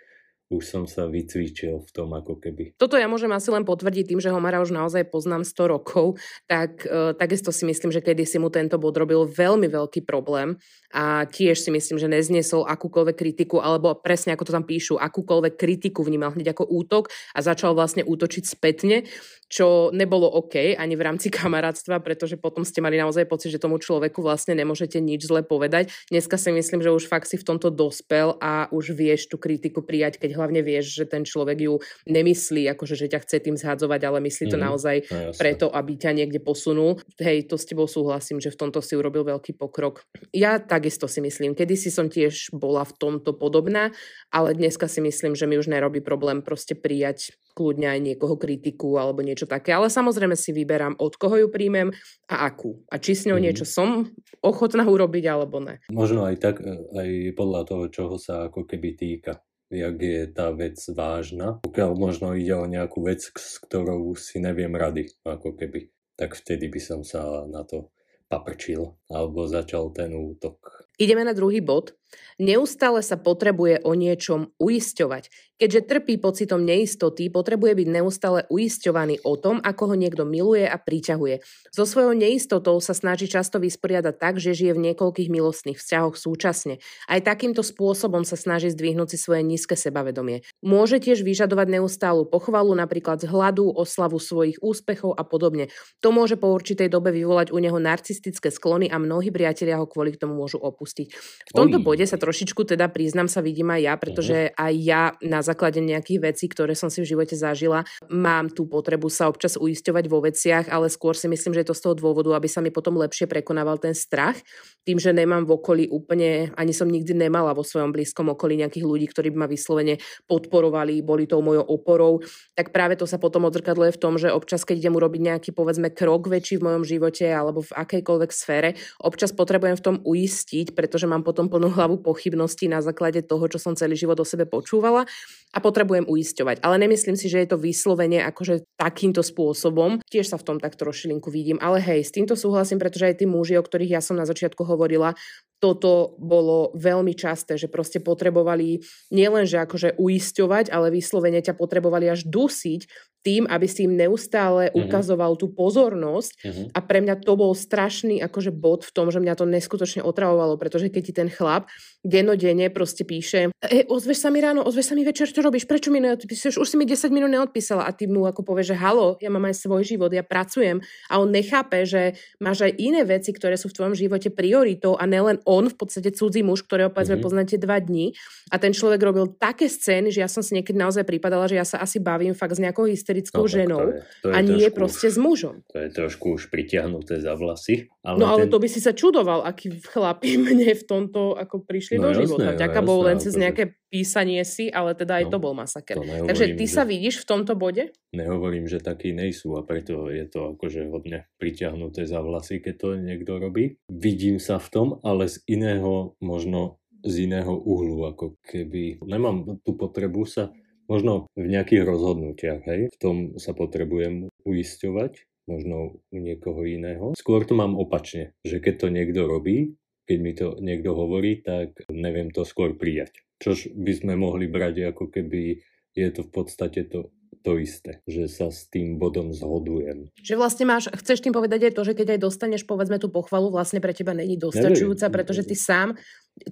už 0.48 0.64
som 0.64 0.84
sa 0.88 1.04
vycvičil 1.04 1.84
v 1.84 1.90
tom 1.92 2.16
ako 2.16 2.40
keby. 2.40 2.72
Toto 2.80 2.96
ja 2.96 3.04
môžem 3.04 3.28
asi 3.36 3.52
len 3.52 3.68
potvrdiť 3.68 4.08
tým, 4.08 4.20
že 4.20 4.32
Homara 4.32 4.64
už 4.64 4.72
naozaj 4.72 5.12
poznám 5.12 5.44
100 5.44 5.74
rokov, 5.76 6.16
tak 6.48 6.88
uh, 6.88 7.12
takisto 7.12 7.52
si 7.52 7.68
myslím, 7.68 7.92
že 7.92 8.00
kedy 8.00 8.24
si 8.24 8.40
mu 8.40 8.48
tento 8.48 8.80
bod 8.80 8.96
robil 8.96 9.28
veľmi 9.28 9.68
veľký 9.68 10.08
problém 10.08 10.56
a 10.88 11.28
tiež 11.28 11.60
si 11.60 11.68
myslím, 11.68 12.00
že 12.00 12.08
nezniesol 12.08 12.64
akúkoľvek 12.64 13.16
kritiku, 13.16 13.60
alebo 13.60 13.92
presne 14.00 14.32
ako 14.32 14.48
to 14.48 14.56
tam 14.56 14.64
píšu, 14.64 14.96
akúkoľvek 14.96 15.60
kritiku 15.60 16.00
vnímal 16.00 16.32
hneď 16.32 16.56
ako 16.56 16.64
útok 16.64 17.12
a 17.36 17.44
začal 17.44 17.76
vlastne 17.76 18.00
útočiť 18.08 18.44
spätne, 18.48 19.04
čo 19.52 19.88
nebolo 19.92 20.28
OK 20.28 20.76
ani 20.76 20.94
v 20.96 21.04
rámci 21.04 21.28
kamarátstva, 21.34 22.00
pretože 22.00 22.40
potom 22.40 22.64
ste 22.64 22.80
mali 22.80 22.96
naozaj 22.96 23.28
pocit, 23.28 23.52
že 23.52 23.60
tomu 23.60 23.76
človeku 23.76 24.24
vlastne 24.24 24.56
nemôžete 24.56 24.96
nič 25.00 25.28
zle 25.28 25.44
povedať. 25.44 25.92
Dneska 26.08 26.40
si 26.40 26.52
myslím, 26.56 26.80
že 26.80 26.92
už 26.92 27.04
fakt 27.04 27.28
si 27.28 27.36
v 27.36 27.44
tomto 27.44 27.68
dospel 27.68 28.40
a 28.40 28.72
už 28.72 28.96
vieš 28.96 29.28
tú 29.28 29.36
kritiku 29.36 29.84
prijať, 29.84 30.20
keď 30.20 30.37
hlavne 30.38 30.62
vieš, 30.62 30.94
že 30.94 31.04
ten 31.10 31.26
človek 31.26 31.58
ju 31.58 31.74
nemyslí, 32.06 32.70
akože 32.70 32.94
že 32.94 33.10
ťa 33.10 33.20
chce 33.26 33.36
tým 33.42 33.56
zhadzovať, 33.58 34.00
ale 34.06 34.22
myslí 34.22 34.44
to 34.48 34.58
mm, 34.58 34.64
naozaj 34.64 34.96
no, 35.10 35.34
preto, 35.34 35.66
aby 35.74 35.98
ťa 35.98 36.14
niekde 36.14 36.38
posunul. 36.38 37.02
Hej, 37.18 37.50
to 37.50 37.58
s 37.58 37.66
tebou 37.66 37.90
súhlasím, 37.90 38.38
že 38.38 38.54
v 38.54 38.58
tomto 38.62 38.78
si 38.78 38.94
urobil 38.94 39.26
veľký 39.26 39.58
pokrok. 39.58 40.06
Ja 40.30 40.62
takisto 40.62 41.10
si 41.10 41.18
myslím, 41.18 41.58
kedysi 41.58 41.90
som 41.90 42.06
tiež 42.06 42.54
bola 42.54 42.86
v 42.86 42.94
tomto 42.94 43.34
podobná, 43.34 43.90
ale 44.30 44.54
dneska 44.54 44.86
si 44.86 45.02
myslím, 45.02 45.34
že 45.34 45.50
mi 45.50 45.58
už 45.58 45.66
nerobí 45.66 45.98
problém 45.98 46.40
proste 46.40 46.78
prijať 46.78 47.34
kľudne 47.58 47.90
aj 47.90 48.00
niekoho 48.00 48.38
kritiku 48.38 49.02
alebo 49.02 49.26
niečo 49.26 49.50
také. 49.50 49.74
Ale 49.74 49.90
samozrejme 49.90 50.38
si 50.38 50.54
vyberám, 50.54 50.94
od 51.02 51.18
koho 51.18 51.34
ju 51.34 51.48
príjmem 51.50 51.90
a 52.30 52.46
akú. 52.46 52.86
A 52.86 53.02
či 53.02 53.18
s 53.18 53.26
ňou 53.26 53.42
mm. 53.42 53.42
niečo 53.42 53.66
som 53.66 54.06
ochotná 54.38 54.86
urobiť 54.86 55.24
alebo 55.26 55.58
ne. 55.58 55.82
Možno 55.90 56.22
aj 56.22 56.36
tak, 56.38 56.62
e, 56.62 56.70
aj 56.94 57.08
podľa 57.34 57.60
toho, 57.66 57.84
čoho 57.90 58.14
sa 58.14 58.46
ako 58.46 58.62
keby 58.62 58.94
týka 58.94 59.42
jak 59.68 59.96
je 60.00 60.24
tá 60.32 60.48
vec 60.52 60.80
vážna. 60.92 61.60
Pokiaľ 61.60 61.90
možno 61.96 62.32
ide 62.32 62.56
o 62.56 62.68
nejakú 62.68 63.04
vec, 63.04 63.24
s 63.24 63.56
ktorou 63.60 64.16
si 64.16 64.40
neviem 64.40 64.72
rady, 64.72 65.12
ako 65.24 65.56
keby, 65.56 65.92
tak 66.16 66.34
vtedy 66.34 66.72
by 66.72 66.80
som 66.80 67.00
sa 67.04 67.44
na 67.46 67.62
to 67.62 67.92
paprčil 68.28 69.00
alebo 69.08 69.48
začal 69.48 69.88
ten 69.92 70.12
útok. 70.12 70.60
Ideme 71.00 71.24
na 71.24 71.32
druhý 71.32 71.64
bod. 71.64 71.96
Neustále 72.38 73.02
sa 73.02 73.18
potrebuje 73.18 73.82
o 73.82 73.92
niečom 73.98 74.54
uisťovať. 74.62 75.48
Keďže 75.58 75.90
trpí 75.90 76.22
pocitom 76.22 76.62
neistoty, 76.62 77.26
potrebuje 77.34 77.82
byť 77.82 77.88
neustále 77.90 78.46
uisťovaný 78.46 79.26
o 79.26 79.34
tom, 79.34 79.58
ako 79.58 79.90
ho 79.90 79.94
niekto 79.98 80.22
miluje 80.22 80.62
a 80.62 80.78
priťahuje. 80.78 81.42
So 81.74 81.82
svojou 81.82 82.14
neistotou 82.14 82.78
sa 82.78 82.94
snaží 82.94 83.26
často 83.26 83.58
vysporiadať 83.58 84.14
tak, 84.22 84.38
že 84.38 84.54
žije 84.54 84.78
v 84.78 84.84
niekoľkých 84.90 85.26
milostných 85.26 85.82
vzťahoch 85.82 86.14
súčasne. 86.14 86.78
Aj 87.10 87.18
takýmto 87.18 87.66
spôsobom 87.66 88.22
sa 88.22 88.38
snaží 88.38 88.70
zdvihnúť 88.70 89.14
si 89.14 89.18
svoje 89.18 89.42
nízke 89.42 89.74
sebavedomie. 89.74 90.46
Môže 90.62 91.02
tiež 91.02 91.26
vyžadovať 91.26 91.74
neustálu 91.74 92.22
pochvalu, 92.22 92.78
napríklad 92.78 93.18
z 93.18 93.26
hladu, 93.26 93.66
oslavu 93.74 94.22
svojich 94.22 94.62
úspechov 94.62 95.18
a 95.18 95.26
podobne. 95.26 95.74
To 96.06 96.14
môže 96.14 96.38
po 96.38 96.54
určitej 96.54 96.86
dobe 96.86 97.10
vyvolať 97.10 97.50
u 97.50 97.58
neho 97.58 97.82
narcistické 97.82 98.54
sklony 98.54 98.86
a 98.86 99.02
mnohí 99.02 99.34
priatelia 99.34 99.82
ho 99.82 99.90
kvôli 99.90 100.14
tomu 100.14 100.38
môžu 100.38 100.62
opustiť. 100.62 101.08
V 101.50 101.52
tomto 101.52 101.82
Oj. 101.82 101.84
Bode 101.98 102.14
sa 102.14 102.22
trošičku 102.22 102.62
teda 102.62 102.86
priznám 102.94 103.26
sa 103.26 103.42
vidím 103.42 103.74
aj 103.74 103.82
ja, 103.82 103.94
pretože 103.98 104.54
uh-huh. 104.54 104.66
aj 104.70 104.74
ja 104.78 105.02
na 105.18 105.42
základe 105.42 105.82
nejakých 105.82 106.30
vecí, 106.30 106.46
ktoré 106.46 106.78
som 106.78 106.94
si 106.94 107.02
v 107.02 107.10
živote 107.10 107.34
zažila, 107.34 107.82
mám 108.06 108.54
tú 108.54 108.70
potrebu 108.70 109.10
sa 109.10 109.26
občas 109.26 109.58
uisťovať 109.58 110.04
vo 110.06 110.22
veciach, 110.22 110.70
ale 110.70 110.86
skôr 110.94 111.18
si 111.18 111.26
myslím, 111.26 111.58
že 111.58 111.66
je 111.66 111.74
to 111.74 111.74
z 111.74 111.82
toho 111.90 111.98
dôvodu, 111.98 112.38
aby 112.38 112.46
sa 112.46 112.62
mi 112.62 112.70
potom 112.70 112.94
lepšie 113.02 113.26
prekonával 113.26 113.82
ten 113.82 113.98
strach. 113.98 114.38
Tým, 114.86 115.02
že 115.02 115.10
nemám 115.10 115.42
v 115.42 115.58
okolí 115.58 115.84
úplne, 115.90 116.54
ani 116.54 116.70
som 116.70 116.86
nikdy 116.86 117.18
nemala 117.18 117.50
vo 117.50 117.66
svojom 117.66 117.90
blízkom 117.90 118.30
okolí 118.30 118.62
nejakých 118.62 118.86
ľudí, 118.86 119.10
ktorí 119.10 119.34
by 119.34 119.38
ma 119.42 119.48
vyslovene 119.50 119.98
podporovali, 120.30 121.02
boli 121.02 121.26
tou 121.26 121.42
mojou 121.42 121.66
oporou, 121.66 122.22
tak 122.54 122.70
práve 122.70 122.94
to 122.94 123.10
sa 123.10 123.18
potom 123.18 123.50
odzrkadluje 123.50 123.90
v 123.90 124.00
tom, 124.00 124.22
že 124.22 124.30
občas, 124.30 124.62
keď 124.62 124.86
idem 124.86 124.94
urobiť 124.94 125.20
nejaký 125.34 125.50
povedzme 125.50 125.90
krok 125.90 126.30
väčší 126.30 126.62
v 126.62 126.66
mojom 126.70 126.84
živote 126.86 127.26
alebo 127.26 127.66
v 127.66 127.74
akejkoľvek 127.74 128.30
sfére, 128.30 128.78
občas 129.02 129.34
potrebujem 129.34 129.74
v 129.74 129.84
tom 129.84 129.96
uistiť, 130.06 130.78
pretože 130.78 131.10
mám 131.10 131.26
potom 131.26 131.50
plnú 131.50 131.74
hlavu 131.74 131.87
pochybností 131.96 132.68
na 132.68 132.84
základe 132.84 133.24
toho, 133.24 133.48
čo 133.48 133.56
som 133.56 133.72
celý 133.72 133.96
život 133.96 134.20
o 134.20 134.28
sebe 134.28 134.44
počúvala 134.44 135.08
a 135.48 135.58
potrebujem 135.64 136.04
uisťovať. 136.04 136.60
Ale 136.60 136.76
nemyslím 136.76 137.16
si, 137.16 137.32
že 137.32 137.40
je 137.40 137.48
to 137.48 137.56
vyslovene 137.56 138.20
akože 138.28 138.68
takýmto 138.76 139.24
spôsobom. 139.24 140.04
Tiež 140.12 140.28
sa 140.28 140.36
v 140.36 140.44
tom 140.44 140.58
tak 140.60 140.76
trošilinku 140.76 141.32
vidím. 141.32 141.56
Ale 141.64 141.80
hej, 141.80 142.04
s 142.04 142.12
týmto 142.12 142.36
súhlasím, 142.36 142.76
pretože 142.76 143.08
aj 143.08 143.24
tí 143.24 143.24
muži, 143.24 143.56
o 143.56 143.64
ktorých 143.64 143.96
ja 143.96 144.02
som 144.04 144.20
na 144.20 144.28
začiatku 144.28 144.60
hovorila, 144.68 145.16
toto 145.58 146.14
bolo 146.22 146.70
veľmi 146.78 147.18
časté, 147.18 147.58
že 147.58 147.66
proste 147.66 147.98
potrebovali 147.98 148.78
nielen, 149.10 149.42
že 149.48 149.58
akože 149.58 149.98
uisťovať, 149.98 150.70
ale 150.70 150.94
vyslovene 150.94 151.42
ťa 151.42 151.58
potrebovali 151.58 152.06
až 152.06 152.28
dusiť 152.28 152.86
tým, 153.28 153.44
aby 153.44 153.68
si 153.68 153.84
im 153.84 153.92
neustále 153.92 154.72
mm-hmm. 154.72 154.88
ukazoval 154.88 155.36
tú 155.36 155.52
pozornosť 155.52 156.30
mm-hmm. 156.40 156.66
a 156.72 156.78
pre 156.80 157.04
mňa 157.04 157.20
to 157.20 157.36
bol 157.36 157.52
strašný 157.52 158.24
akože 158.24 158.48
bod 158.48 158.88
v 158.88 158.94
tom, 158.96 159.12
že 159.12 159.20
mňa 159.20 159.36
to 159.36 159.44
neskutočne 159.44 160.00
otravovalo, 160.00 160.56
pretože 160.56 160.88
keď 160.88 161.02
ti 161.04 161.12
ten 161.12 161.28
chlap 161.28 161.68
denodene 162.06 162.70
proste 162.70 163.02
píše 163.02 163.50
e, 163.58 163.82
ozveš 163.90 164.22
sa 164.22 164.30
mi 164.30 164.38
ráno, 164.38 164.62
ozveš 164.62 164.92
sa 164.92 164.94
mi 164.94 165.02
večer, 165.02 165.26
čo 165.28 165.42
robíš, 165.42 165.66
prečo 165.66 165.90
mi 165.90 165.98
neodpíšeš, 165.98 166.56
už 166.56 166.66
si 166.66 166.76
mi 166.78 166.86
10 166.86 167.10
minút 167.10 167.30
neodpísala 167.30 167.84
a 167.84 167.90
ty 167.90 168.06
mu 168.06 168.24
ako 168.24 168.46
povieš, 168.46 168.74
že 168.74 168.76
halo, 168.78 169.18
ja 169.18 169.30
mám 169.30 169.44
aj 169.50 169.58
svoj 169.60 169.82
život, 169.84 170.10
ja 170.14 170.22
pracujem 170.22 170.80
a 171.10 171.14
on 171.20 171.28
nechápe, 171.30 171.84
že 171.84 172.16
máš 172.38 172.66
aj 172.66 172.72
iné 172.78 173.02
veci, 173.02 173.34
ktoré 173.34 173.60
sú 173.60 173.70
v 173.70 173.76
tvojom 173.76 173.94
živote 173.94 174.30
prioritou 174.32 174.98
a 174.98 175.04
nelen 175.04 175.38
on, 175.44 175.66
v 175.68 175.76
podstate 175.76 176.14
cudzí 176.14 176.42
muž, 176.42 176.64
ktorého 176.64 176.90
povedzme 176.90 177.18
mm-hmm. 177.18 177.26
poznáte 177.26 177.56
dva 177.60 177.78
dní 177.82 178.14
a 178.48 178.56
ten 178.56 178.72
človek 178.72 179.00
robil 179.02 179.34
také 179.36 179.68
scény, 179.68 180.08
že 180.14 180.24
ja 180.24 180.30
som 180.30 180.40
si 180.40 180.56
niekedy 180.56 180.78
naozaj 180.78 181.04
pripadala, 181.04 181.50
že 181.50 181.60
ja 181.60 181.66
sa 181.66 181.82
asi 181.82 182.00
bavím 182.00 182.32
fakt 182.32 182.56
s 182.56 182.62
nejakou 182.62 182.88
hysterickou 182.88 183.44
no, 183.44 183.50
ženou 183.50 183.84
to 183.84 183.92
je, 183.92 184.02
to 184.24 184.28
je 184.30 184.34
a 184.34 184.38
nie 184.40 184.68
proste 184.72 185.08
už, 185.10 185.14
s 185.14 185.18
mužom. 185.20 185.54
To 185.74 185.78
je 185.82 185.88
trošku 185.92 186.40
už 186.40 186.48
pritiahnuté 186.48 187.20
za 187.20 187.36
vlasy. 187.36 187.92
Ale 188.02 188.16
no 188.16 188.26
ale 188.30 188.48
ten... 188.48 188.52
to 188.56 188.58
by 188.62 188.68
si 188.70 188.80
sa 188.80 188.96
čudoval, 188.96 189.44
aký 189.44 189.76
chlapi 189.84 190.38
mne 190.48 190.72
v 190.72 190.84
tomto 190.88 191.36
ako 191.36 191.66
prišli 191.66 191.97
no, 191.98 192.08
do 192.08 192.10
jasné, 192.14 192.22
života. 192.24 192.50
Ďaká 192.54 192.80
bol 192.80 192.98
len 193.04 193.18
cez 193.18 193.34
akože- 193.34 193.42
nejaké 193.42 193.64
písanie 193.90 194.42
si, 194.46 194.70
ale 194.70 194.94
teda 194.94 195.20
aj 195.20 195.24
no, 195.26 195.30
to 195.34 195.38
bol 195.42 195.52
masaker. 195.52 195.96
To 195.98 196.06
nehovorím, 196.06 196.30
Takže 196.30 196.46
ty 196.54 196.64
že... 196.64 196.72
sa 196.72 196.82
vidíš 196.86 197.14
v 197.22 197.28
tomto 197.28 197.52
bode? 197.58 197.84
Nehovorím, 198.14 198.64
že 198.70 198.78
takí 198.78 199.10
nejsú 199.10 199.58
a 199.58 199.66
preto 199.66 200.08
je 200.08 200.24
to 200.30 200.56
akože 200.56 200.88
hodne 200.88 201.26
pritiahnuté 201.42 202.06
za 202.06 202.22
vlasy, 202.22 202.62
keď 202.62 202.74
to 202.78 202.88
niekto 202.96 203.42
robí. 203.42 203.76
Vidím 203.90 204.38
sa 204.38 204.62
v 204.62 204.68
tom, 204.70 204.86
ale 205.02 205.26
z 205.26 205.42
iného, 205.50 206.14
možno 206.22 206.80
z 207.02 207.30
iného 207.30 207.54
uhlu, 207.54 208.06
ako 208.10 208.38
keby 208.42 209.02
nemám 209.06 209.58
tú 209.62 209.74
potrebu 209.74 210.26
sa 210.26 210.50
Možno 210.88 211.28
v 211.36 211.52
nejakých 211.52 211.84
rozhodnutiach, 211.84 212.64
hej, 212.64 212.88
v 212.88 212.96
tom 212.96 213.16
sa 213.36 213.52
potrebujem 213.52 214.32
uisťovať, 214.48 215.44
možno 215.44 216.00
u 216.08 216.16
niekoho 216.16 216.64
iného. 216.64 217.12
Skôr 217.12 217.44
to 217.44 217.52
mám 217.52 217.76
opačne, 217.76 218.32
že 218.40 218.56
keď 218.56 218.74
to 218.80 218.86
niekto 218.88 219.28
robí, 219.28 219.76
keď 220.08 220.18
mi 220.18 220.32
to 220.32 220.56
niekto 220.64 220.96
hovorí, 220.96 221.44
tak 221.44 221.84
neviem 221.92 222.32
to 222.32 222.48
skôr 222.48 222.72
prijať. 222.72 223.20
Čož 223.36 223.68
by 223.76 223.92
sme 223.92 224.14
mohli 224.16 224.48
brať 224.48 224.96
ako 224.96 225.12
keby 225.12 225.60
je 225.92 226.08
to 226.08 226.24
v 226.24 226.30
podstate 226.32 226.88
to, 226.88 227.12
to 227.48 227.56
isté, 227.56 228.04
že 228.04 228.28
sa 228.28 228.52
s 228.52 228.68
tým 228.68 229.00
bodom 229.00 229.32
zhodujem. 229.32 230.12
Že 230.20 230.34
vlastne 230.36 230.68
máš, 230.68 230.92
chceš 230.92 231.24
tým 231.24 231.32
povedať 231.32 231.72
aj 231.72 231.80
to, 231.80 231.82
že 231.88 231.96
keď 231.96 232.20
aj 232.20 232.28
dostaneš 232.28 232.68
povedzme 232.68 233.00
tú 233.00 233.08
pochvalu, 233.08 233.48
vlastne 233.48 233.80
pre 233.80 233.96
teba 233.96 234.12
není 234.12 234.36
dostačujúca, 234.36 235.08
pretože 235.08 235.48
ty 235.48 235.56
sám 235.56 235.96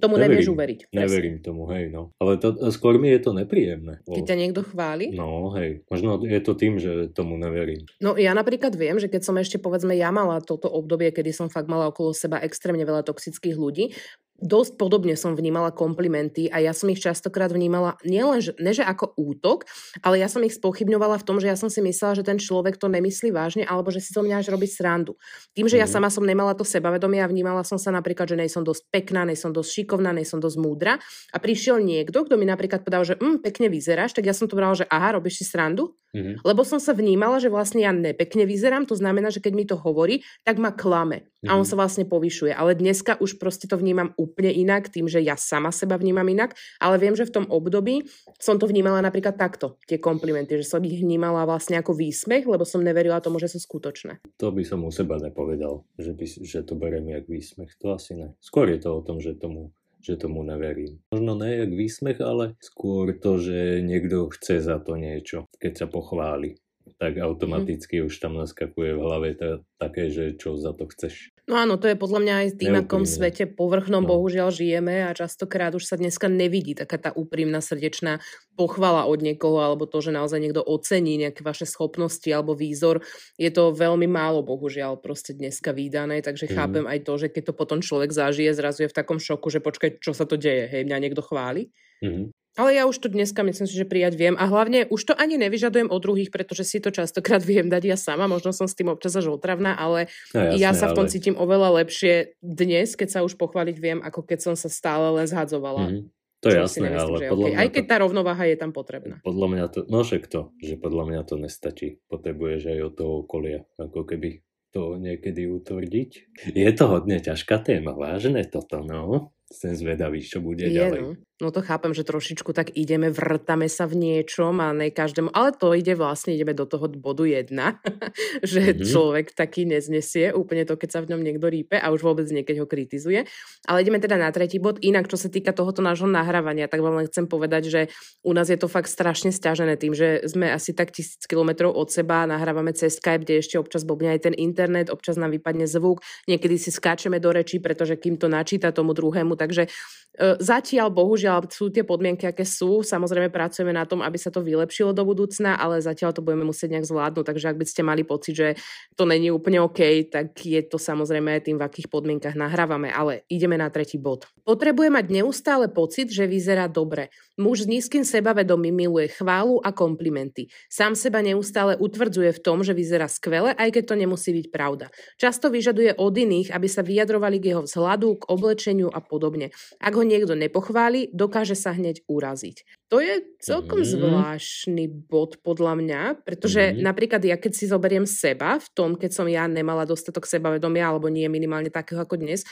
tomu 0.01 0.17
neverím, 0.17 0.41
nevieš 0.41 0.49
uveriť. 0.51 0.81
Presne. 0.89 1.05
Neverím 1.05 1.37
tomu, 1.45 1.69
hej, 1.71 1.93
no. 1.93 2.17
Ale 2.17 2.41
to, 2.41 2.57
skôr 2.73 2.97
mi 2.97 3.13
je 3.13 3.21
to 3.23 3.37
nepríjemné. 3.37 4.01
Keď 4.09 4.25
ťa 4.25 4.37
niekto 4.41 4.65
chváli? 4.65 5.13
No, 5.13 5.53
hej. 5.55 5.85
Možno 5.93 6.25
je 6.25 6.41
to 6.41 6.57
tým, 6.57 6.81
že 6.81 7.13
tomu 7.13 7.37
neverím. 7.37 7.85
No 8.01 8.17
ja 8.17 8.33
napríklad 8.33 8.73
viem, 8.75 8.97
že 8.97 9.13
keď 9.13 9.23
som 9.23 9.37
ešte 9.37 9.61
povedzme 9.61 9.93
ja 9.95 10.09
mala 10.09 10.41
toto 10.41 10.67
obdobie, 10.67 11.13
kedy 11.13 11.31
som 11.31 11.53
fakt 11.53 11.69
mala 11.69 11.93
okolo 11.93 12.17
seba 12.17 12.41
extrémne 12.41 12.83
veľa 12.83 13.05
toxických 13.05 13.55
ľudí, 13.55 13.93
dosť 14.41 14.77
podobne 14.77 15.17
som 15.17 15.33
vnímala 15.33 15.73
komplimenty 15.73 16.53
a 16.53 16.61
ja 16.61 16.77
som 16.77 16.93
ich 16.93 17.01
častokrát 17.01 17.49
vnímala 17.49 17.97
nielen, 18.05 18.45
že, 18.45 18.53
ne 18.61 18.73
že 18.73 18.85
ako 18.85 19.17
útok, 19.17 19.65
ale 20.05 20.21
ja 20.21 20.29
som 20.29 20.45
ich 20.45 20.57
spochybňovala 20.57 21.17
v 21.21 21.27
tom, 21.27 21.37
že 21.41 21.49
ja 21.49 21.57
som 21.57 21.73
si 21.73 21.81
myslela, 21.81 22.21
že 22.21 22.25
ten 22.27 22.37
človek 22.37 22.77
to 22.77 22.93
nemyslí 22.93 23.33
vážne 23.33 23.65
alebo 23.65 23.89
že 23.89 24.05
si 24.05 24.13
so 24.13 24.21
mňa 24.21 24.45
až 24.45 24.53
robí 24.53 24.69
srandu. 24.69 25.17
Tým, 25.57 25.67
že 25.67 25.81
ja 25.81 25.89
mhm. 25.89 25.93
sama 25.93 26.09
som 26.13 26.25
nemala 26.25 26.53
to 26.53 26.65
sebavedomie 26.65 27.25
a 27.25 27.29
vnímala 27.29 27.65
som 27.65 27.81
sa 27.81 27.89
napríklad, 27.89 28.29
že 28.29 28.37
nejsom 28.37 28.63
dosť 28.65 28.93
pekná, 28.93 29.25
nejsom 29.25 29.57
dosť 29.57 29.71
šikovná, 29.83 30.13
nejsom 30.13 30.39
dosť 30.39 30.57
múdra 30.61 31.01
a 31.33 31.37
prišiel 31.41 31.81
niekto, 31.81 32.29
kto 32.29 32.37
mi 32.37 32.45
napríklad 32.45 32.85
povedal, 32.85 33.05
že 33.09 33.15
mm, 33.17 33.41
pekne 33.41 33.73
vyzeráš, 33.73 34.13
tak 34.13 34.29
ja 34.29 34.37
som 34.37 34.47
to 34.47 34.59
brala, 34.59 34.77
že 34.77 34.85
aha, 34.93 35.17
robíš 35.17 35.41
si 35.41 35.45
srandu? 35.49 35.97
Mm. 36.17 36.41
Lebo 36.41 36.65
som 36.65 36.81
sa 36.81 36.97
vnímala, 36.97 37.37
že 37.43 37.53
vlastne 37.53 37.85
ja 37.85 37.93
nepekne 37.93 38.49
vyzerám, 38.49 38.89
to 38.89 38.97
znamená, 38.97 39.29
že 39.29 39.45
keď 39.45 39.53
mi 39.53 39.65
to 39.69 39.77
hovorí, 39.77 40.25
tak 40.49 40.57
ma 40.57 40.73
klame 40.73 41.29
a 41.47 41.55
on 41.55 41.63
mhm. 41.63 41.71
sa 41.71 41.77
vlastne 41.79 42.05
povyšuje. 42.05 42.53
Ale 42.53 42.75
dneska 42.75 43.17
už 43.23 43.39
proste 43.39 43.71
to 43.71 43.79
vnímam 43.79 44.13
úplne 44.27 44.51
inak, 44.51 44.91
tým, 44.91 45.07
že 45.07 45.23
ja 45.23 45.39
sama 45.39 45.71
seba 45.71 45.95
vnímam 45.95 46.27
inak, 46.27 46.59
ale 46.83 46.99
viem, 46.99 47.15
že 47.15 47.25
v 47.25 47.35
tom 47.43 47.47
období 47.47 48.03
som 48.43 48.59
to 48.59 48.67
vnímala 48.67 48.99
napríklad 48.99 49.39
takto, 49.39 49.79
tie 49.87 50.03
komplimenty, 50.03 50.59
že 50.59 50.67
som 50.67 50.83
ich 50.83 50.99
vnímala 50.99 51.47
vlastne 51.47 51.79
ako 51.79 51.95
výsmech, 51.95 52.45
lebo 52.45 52.67
som 52.67 52.83
neverila 52.83 53.23
tomu, 53.23 53.39
že 53.39 53.47
sú 53.47 53.63
skutočné. 53.63 54.19
To 54.43 54.51
by 54.51 54.67
som 54.67 54.83
u 54.83 54.91
seba 54.91 55.23
nepovedal, 55.23 55.87
že, 55.97 56.11
by, 56.11 56.27
že 56.43 56.67
to 56.67 56.75
beriem 56.75 57.07
jak 57.15 57.31
výsmech, 57.31 57.79
to 57.79 57.95
asi 57.95 58.19
ne. 58.19 58.35
Skôr 58.43 58.67
je 58.75 58.83
to 58.83 58.91
o 58.91 59.01
tom, 59.01 59.23
že 59.23 59.39
tomu 59.39 59.71
že 60.07 60.15
tomu 60.15 60.47
neverím. 60.47 61.03
Možno 61.11 61.35
ne 61.35 61.67
jak 61.67 61.75
výsmech, 61.75 62.23
ale 62.23 62.55
skôr 62.63 63.11
to, 63.19 63.43
že 63.43 63.83
niekto 63.83 64.31
chce 64.31 64.63
za 64.63 64.79
to 64.79 64.95
niečo, 64.95 65.51
keď 65.59 65.73
sa 65.83 65.87
pochváli 65.91 66.63
tak 66.97 67.19
automaticky 67.19 68.01
mm. 68.01 68.07
už 68.07 68.15
tam 68.23 68.39
naskakuje 68.39 68.97
v 68.97 69.03
hlave 69.03 69.29
to, 69.35 69.67
také, 69.77 70.09
že 70.09 70.39
čo 70.39 70.57
za 70.57 70.73
to 70.73 70.89
chceš. 70.89 71.35
No 71.47 71.63
áno, 71.63 71.79
to 71.79 71.87
je 71.87 71.95
podľa 71.95 72.21
mňa 72.27 72.35
aj 72.43 72.49
tým, 72.59 72.75
akom 72.75 73.07
svete 73.07 73.47
povrchnom 73.47 74.03
no. 74.03 74.11
bohužiaľ 74.11 74.51
žijeme 74.51 75.07
a 75.07 75.15
častokrát 75.15 75.71
už 75.79 75.87
sa 75.87 75.95
dneska 75.95 76.27
nevidí 76.27 76.75
taká 76.75 76.99
tá 76.99 77.11
úprimná 77.15 77.63
srdečná 77.63 78.19
pochvala 78.59 79.07
od 79.07 79.23
niekoho 79.23 79.63
alebo 79.63 79.87
to, 79.87 80.03
že 80.03 80.11
naozaj 80.11 80.43
niekto 80.43 80.59
ocení 80.67 81.15
nejaké 81.23 81.47
vaše 81.47 81.63
schopnosti 81.63 82.27
alebo 82.35 82.59
výzor. 82.59 82.99
Je 83.39 83.47
to 83.55 83.71
veľmi 83.71 84.11
málo 84.11 84.43
bohužiaľ 84.43 84.99
proste 84.99 85.39
dneska 85.39 85.71
výdané, 85.71 86.19
takže 86.19 86.51
mm. 86.51 86.53
chápem 86.59 86.85
aj 86.91 86.99
to, 87.07 87.13
že 87.15 87.29
keď 87.31 87.43
to 87.51 87.55
potom 87.55 87.79
človek 87.79 88.11
zažije, 88.11 88.51
zrazu 88.51 88.83
je 88.83 88.91
v 88.91 88.99
takom 88.99 89.23
šoku, 89.23 89.47
že 89.47 89.63
počkaj, 89.63 90.03
čo 90.03 90.11
sa 90.19 90.27
to 90.27 90.35
deje, 90.35 90.67
hej, 90.67 90.83
mňa 90.83 90.99
niekto 90.99 91.23
chváli. 91.23 91.71
Mm. 92.03 92.35
Ale 92.57 92.73
ja 92.73 92.89
už 92.89 92.97
to 92.97 93.09
dneska 93.13 93.45
myslím 93.45 93.69
si, 93.69 93.77
že 93.77 93.85
prijať 93.85 94.17
viem 94.17 94.35
a 94.41 94.49
hlavne 94.49 94.89
už 94.89 95.13
to 95.13 95.15
ani 95.15 95.37
nevyžadujem 95.37 95.93
od 95.93 96.01
druhých, 96.01 96.33
pretože 96.33 96.65
si 96.65 96.81
to 96.81 96.89
častokrát 96.89 97.45
viem 97.47 97.69
dať 97.69 97.83
ja 97.85 97.97
sama, 98.01 98.25
možno 98.27 98.51
som 98.57 98.65
s 98.65 98.75
tým 98.75 98.89
občas 98.89 99.13
až 99.15 99.29
otravná, 99.29 99.77
ale 99.77 100.09
no, 100.33 100.57
jasné, 100.57 100.61
ja 100.61 100.73
sa 100.73 100.89
v 100.91 100.97
tom 100.97 101.07
ale... 101.07 101.13
cítim 101.13 101.37
oveľa 101.37 101.85
lepšie 101.85 102.41
dnes, 102.41 102.97
keď 102.97 103.09
sa 103.13 103.21
už 103.23 103.37
pochváliť 103.37 103.77
viem, 103.77 103.99
ako 104.01 104.25
keď 104.25 104.39
som 104.41 104.55
sa 104.57 104.73
stále 104.73 105.13
len 105.13 105.29
zhadzovala. 105.29 105.93
Mm-hmm. 105.93 106.17
To 106.45 106.53
je 106.53 106.59
jasné, 106.61 106.93
nemyslím, 106.93 107.01
ale 107.01 107.19
podľa 107.33 107.47
okay. 107.49 107.53
mňa 107.57 107.61
Aj 107.65 107.69
keď 107.73 107.85
tá 107.89 107.97
rovnováha 108.05 108.45
je 108.45 108.57
tam 108.61 108.71
potrebná. 108.71 109.17
Podľa 109.25 109.47
mňa 109.51 109.65
to, 109.73 109.81
no 109.89 109.99
však 110.05 110.25
to, 110.29 110.41
že 110.61 110.75
podľa 110.77 111.05
mňa 111.09 111.21
to 111.25 111.35
nestačí. 111.41 111.89
Potrebuješ 112.13 112.77
aj 112.77 112.81
od 112.87 112.93
toho 112.93 113.13
okolia, 113.25 113.61
ako 113.81 114.05
keby 114.05 114.45
to 114.77 115.01
niekedy 115.01 115.49
utvrdiť. 115.49 116.11
Je 116.53 116.71
to 116.77 116.85
hodne 116.93 117.17
ťažká 117.17 117.65
téma, 117.65 117.97
vážne 117.97 118.45
toto, 118.45 118.85
no. 118.85 119.33
Som 119.47 119.79
zvedavý, 119.79 120.23
čo 120.27 120.43
bude 120.43 120.67
je, 120.67 120.75
ďalej. 120.75 121.01
No. 121.03 121.11
No 121.37 121.53
to 121.53 121.61
chápem, 121.61 121.93
že 121.93 122.01
trošičku 122.01 122.57
tak 122.57 122.73
ideme, 122.81 123.13
vrtame 123.13 123.69
sa 123.69 123.85
v 123.85 124.01
niečom 124.01 124.57
a 124.57 124.73
ne 124.73 124.89
každému, 124.89 125.37
ale 125.37 125.53
to 125.53 125.77
ide 125.77 125.93
vlastne, 125.93 126.33
ideme 126.33 126.57
do 126.57 126.65
toho 126.65 126.89
bodu 126.89 127.29
jedna, 127.29 127.77
že 128.41 128.73
mm-hmm. 128.73 128.89
človek 128.89 129.27
taký 129.37 129.69
neznesie 129.69 130.33
úplne 130.33 130.65
to, 130.65 130.81
keď 130.81 130.97
sa 130.97 131.01
v 131.05 131.13
ňom 131.13 131.21
niekto 131.21 131.45
rípe 131.53 131.77
a 131.77 131.93
už 131.93 132.09
vôbec 132.09 132.25
niekedy 132.33 132.57
ho 132.57 132.65
kritizuje. 132.65 133.29
Ale 133.69 133.85
ideme 133.85 134.01
teda 134.01 134.17
na 134.17 134.33
tretí 134.33 134.57
bod. 134.57 134.81
Inak, 134.81 135.13
čo 135.13 135.21
sa 135.21 135.29
týka 135.29 135.53
tohoto 135.53 135.85
nášho 135.85 136.09
nahrávania, 136.09 136.73
tak 136.73 136.81
vám 136.81 137.05
len 137.05 137.07
chcem 137.13 137.29
povedať, 137.29 137.69
že 137.69 137.81
u 138.25 138.33
nás 138.33 138.49
je 138.49 138.57
to 138.57 138.65
fakt 138.65 138.89
strašne 138.89 139.29
stiažené 139.29 139.77
tým, 139.77 139.93
že 139.93 140.25
sme 140.25 140.49
asi 140.49 140.73
tak 140.73 140.89
tisíc 140.89 141.21
kilometrov 141.29 141.77
od 141.77 141.93
seba, 141.93 142.25
nahrávame 142.25 142.73
cez 142.73 142.97
Skype, 142.97 143.29
kde 143.29 143.45
ešte 143.45 143.61
občas 143.61 143.85
bobne 143.85 144.09
aj 144.17 144.25
ten 144.25 144.35
internet, 144.41 144.89
občas 144.89 145.21
nám 145.21 145.37
vypadne 145.37 145.69
zvuk, 145.69 146.01
niekedy 146.25 146.57
si 146.57 146.73
skáčeme 146.73 147.21
do 147.21 147.29
rečí, 147.29 147.61
pretože 147.61 148.01
kým 148.01 148.17
to 148.17 148.33
načíta 148.33 148.73
tomu 148.73 148.97
druhému, 148.97 149.36
takže 149.37 149.71
E, 150.17 150.41
zatiaľ, 150.41 150.89
bohužiaľ, 150.89 151.45
sú 151.53 151.69
tie 151.69 151.85
podmienky, 151.85 152.25
aké 152.25 152.49
sú. 152.49 152.81
Samozrejme, 152.81 153.29
pracujeme 153.29 153.77
na 153.77 153.85
tom, 153.85 154.01
aby 154.01 154.17
sa 154.17 154.33
to 154.33 154.41
vylepšilo 154.41 154.97
do 154.97 155.05
budúcna, 155.05 155.61
ale 155.61 155.85
zatiaľ 155.85 156.17
to 156.17 156.25
budeme 156.25 156.49
musieť 156.49 156.73
nejak 156.73 156.89
zvládnuť. 156.89 157.25
Takže 157.29 157.47
ak 157.53 157.61
by 157.61 157.67
ste 157.69 157.83
mali 157.85 158.03
pocit, 158.03 158.35
že 158.35 158.49
to 158.97 159.05
není 159.05 159.29
úplne 159.29 159.61
OK, 159.61 160.09
tak 160.09 160.33
je 160.41 160.65
to 160.65 160.81
samozrejme 160.81 161.37
tým, 161.45 161.61
v 161.61 161.67
akých 161.69 161.93
podmienkach 161.93 162.33
nahrávame. 162.33 162.89
Ale 162.89 163.29
ideme 163.29 163.61
na 163.61 163.69
tretí 163.69 164.01
bod. 164.01 164.25
Potrebuje 164.49 164.89
mať 164.89 165.07
neustále 165.13 165.69
pocit, 165.69 166.09
že 166.09 166.25
vyzerá 166.25 166.65
dobre. 166.65 167.13
Muž 167.37 167.65
s 167.65 167.71
nízkym 167.71 168.01
sebavedomím 168.01 168.73
miluje 168.73 169.13
chválu 169.13 169.61
a 169.61 169.69
komplimenty. 169.69 170.49
Sám 170.73 170.97
seba 170.97 171.21
neustále 171.21 171.77
utvrdzuje 171.77 172.33
v 172.33 172.43
tom, 172.43 172.65
že 172.65 172.73
vyzerá 172.73 173.13
skvele, 173.13 173.53
aj 173.53 173.77
keď 173.77 173.93
to 173.93 173.95
nemusí 174.01 174.33
byť 174.33 174.47
pravda. 174.49 174.89
Často 175.21 175.53
vyžaduje 175.53 176.01
od 176.01 176.17
iných, 176.17 176.49
aby 176.49 176.65
sa 176.65 176.81
vyjadrovali 176.81 177.37
k 177.37 177.53
jeho 177.53 177.63
vzhľadu, 177.69 178.25
k 178.25 178.29
oblečeniu 178.33 178.89
a 178.89 179.05
podobne. 179.05 179.53
Ak 179.77 179.93
ho 179.93 180.01
niekto 180.01 180.33
nepochváli, 180.33 181.13
dokáže 181.13 181.53
sa 181.53 181.77
hneď 181.77 182.09
uraziť. 182.09 182.65
To 182.89 183.03
je 183.03 183.19
celkom 183.43 183.83
mm. 183.83 183.89
zvláštny 183.99 184.85
bod 185.11 185.43
podľa 185.43 185.75
mňa, 185.77 186.01
pretože 186.23 186.73
mm. 186.73 186.87
napríklad 186.87 187.21
ja 187.21 187.35
keď 187.35 187.53
si 187.53 187.67
zoberiem 187.67 188.07
seba 188.07 188.63
v 188.63 188.69
tom, 188.73 188.95
keď 188.95 189.11
som 189.13 189.27
ja 189.27 189.45
nemala 189.51 189.83
dostatok 189.83 190.25
sebavedomia 190.25 190.89
alebo 190.89 191.11
nie 191.11 191.27
minimálne 191.27 191.69
takého 191.69 191.99
ako 191.99 192.17
dnes, 192.17 192.47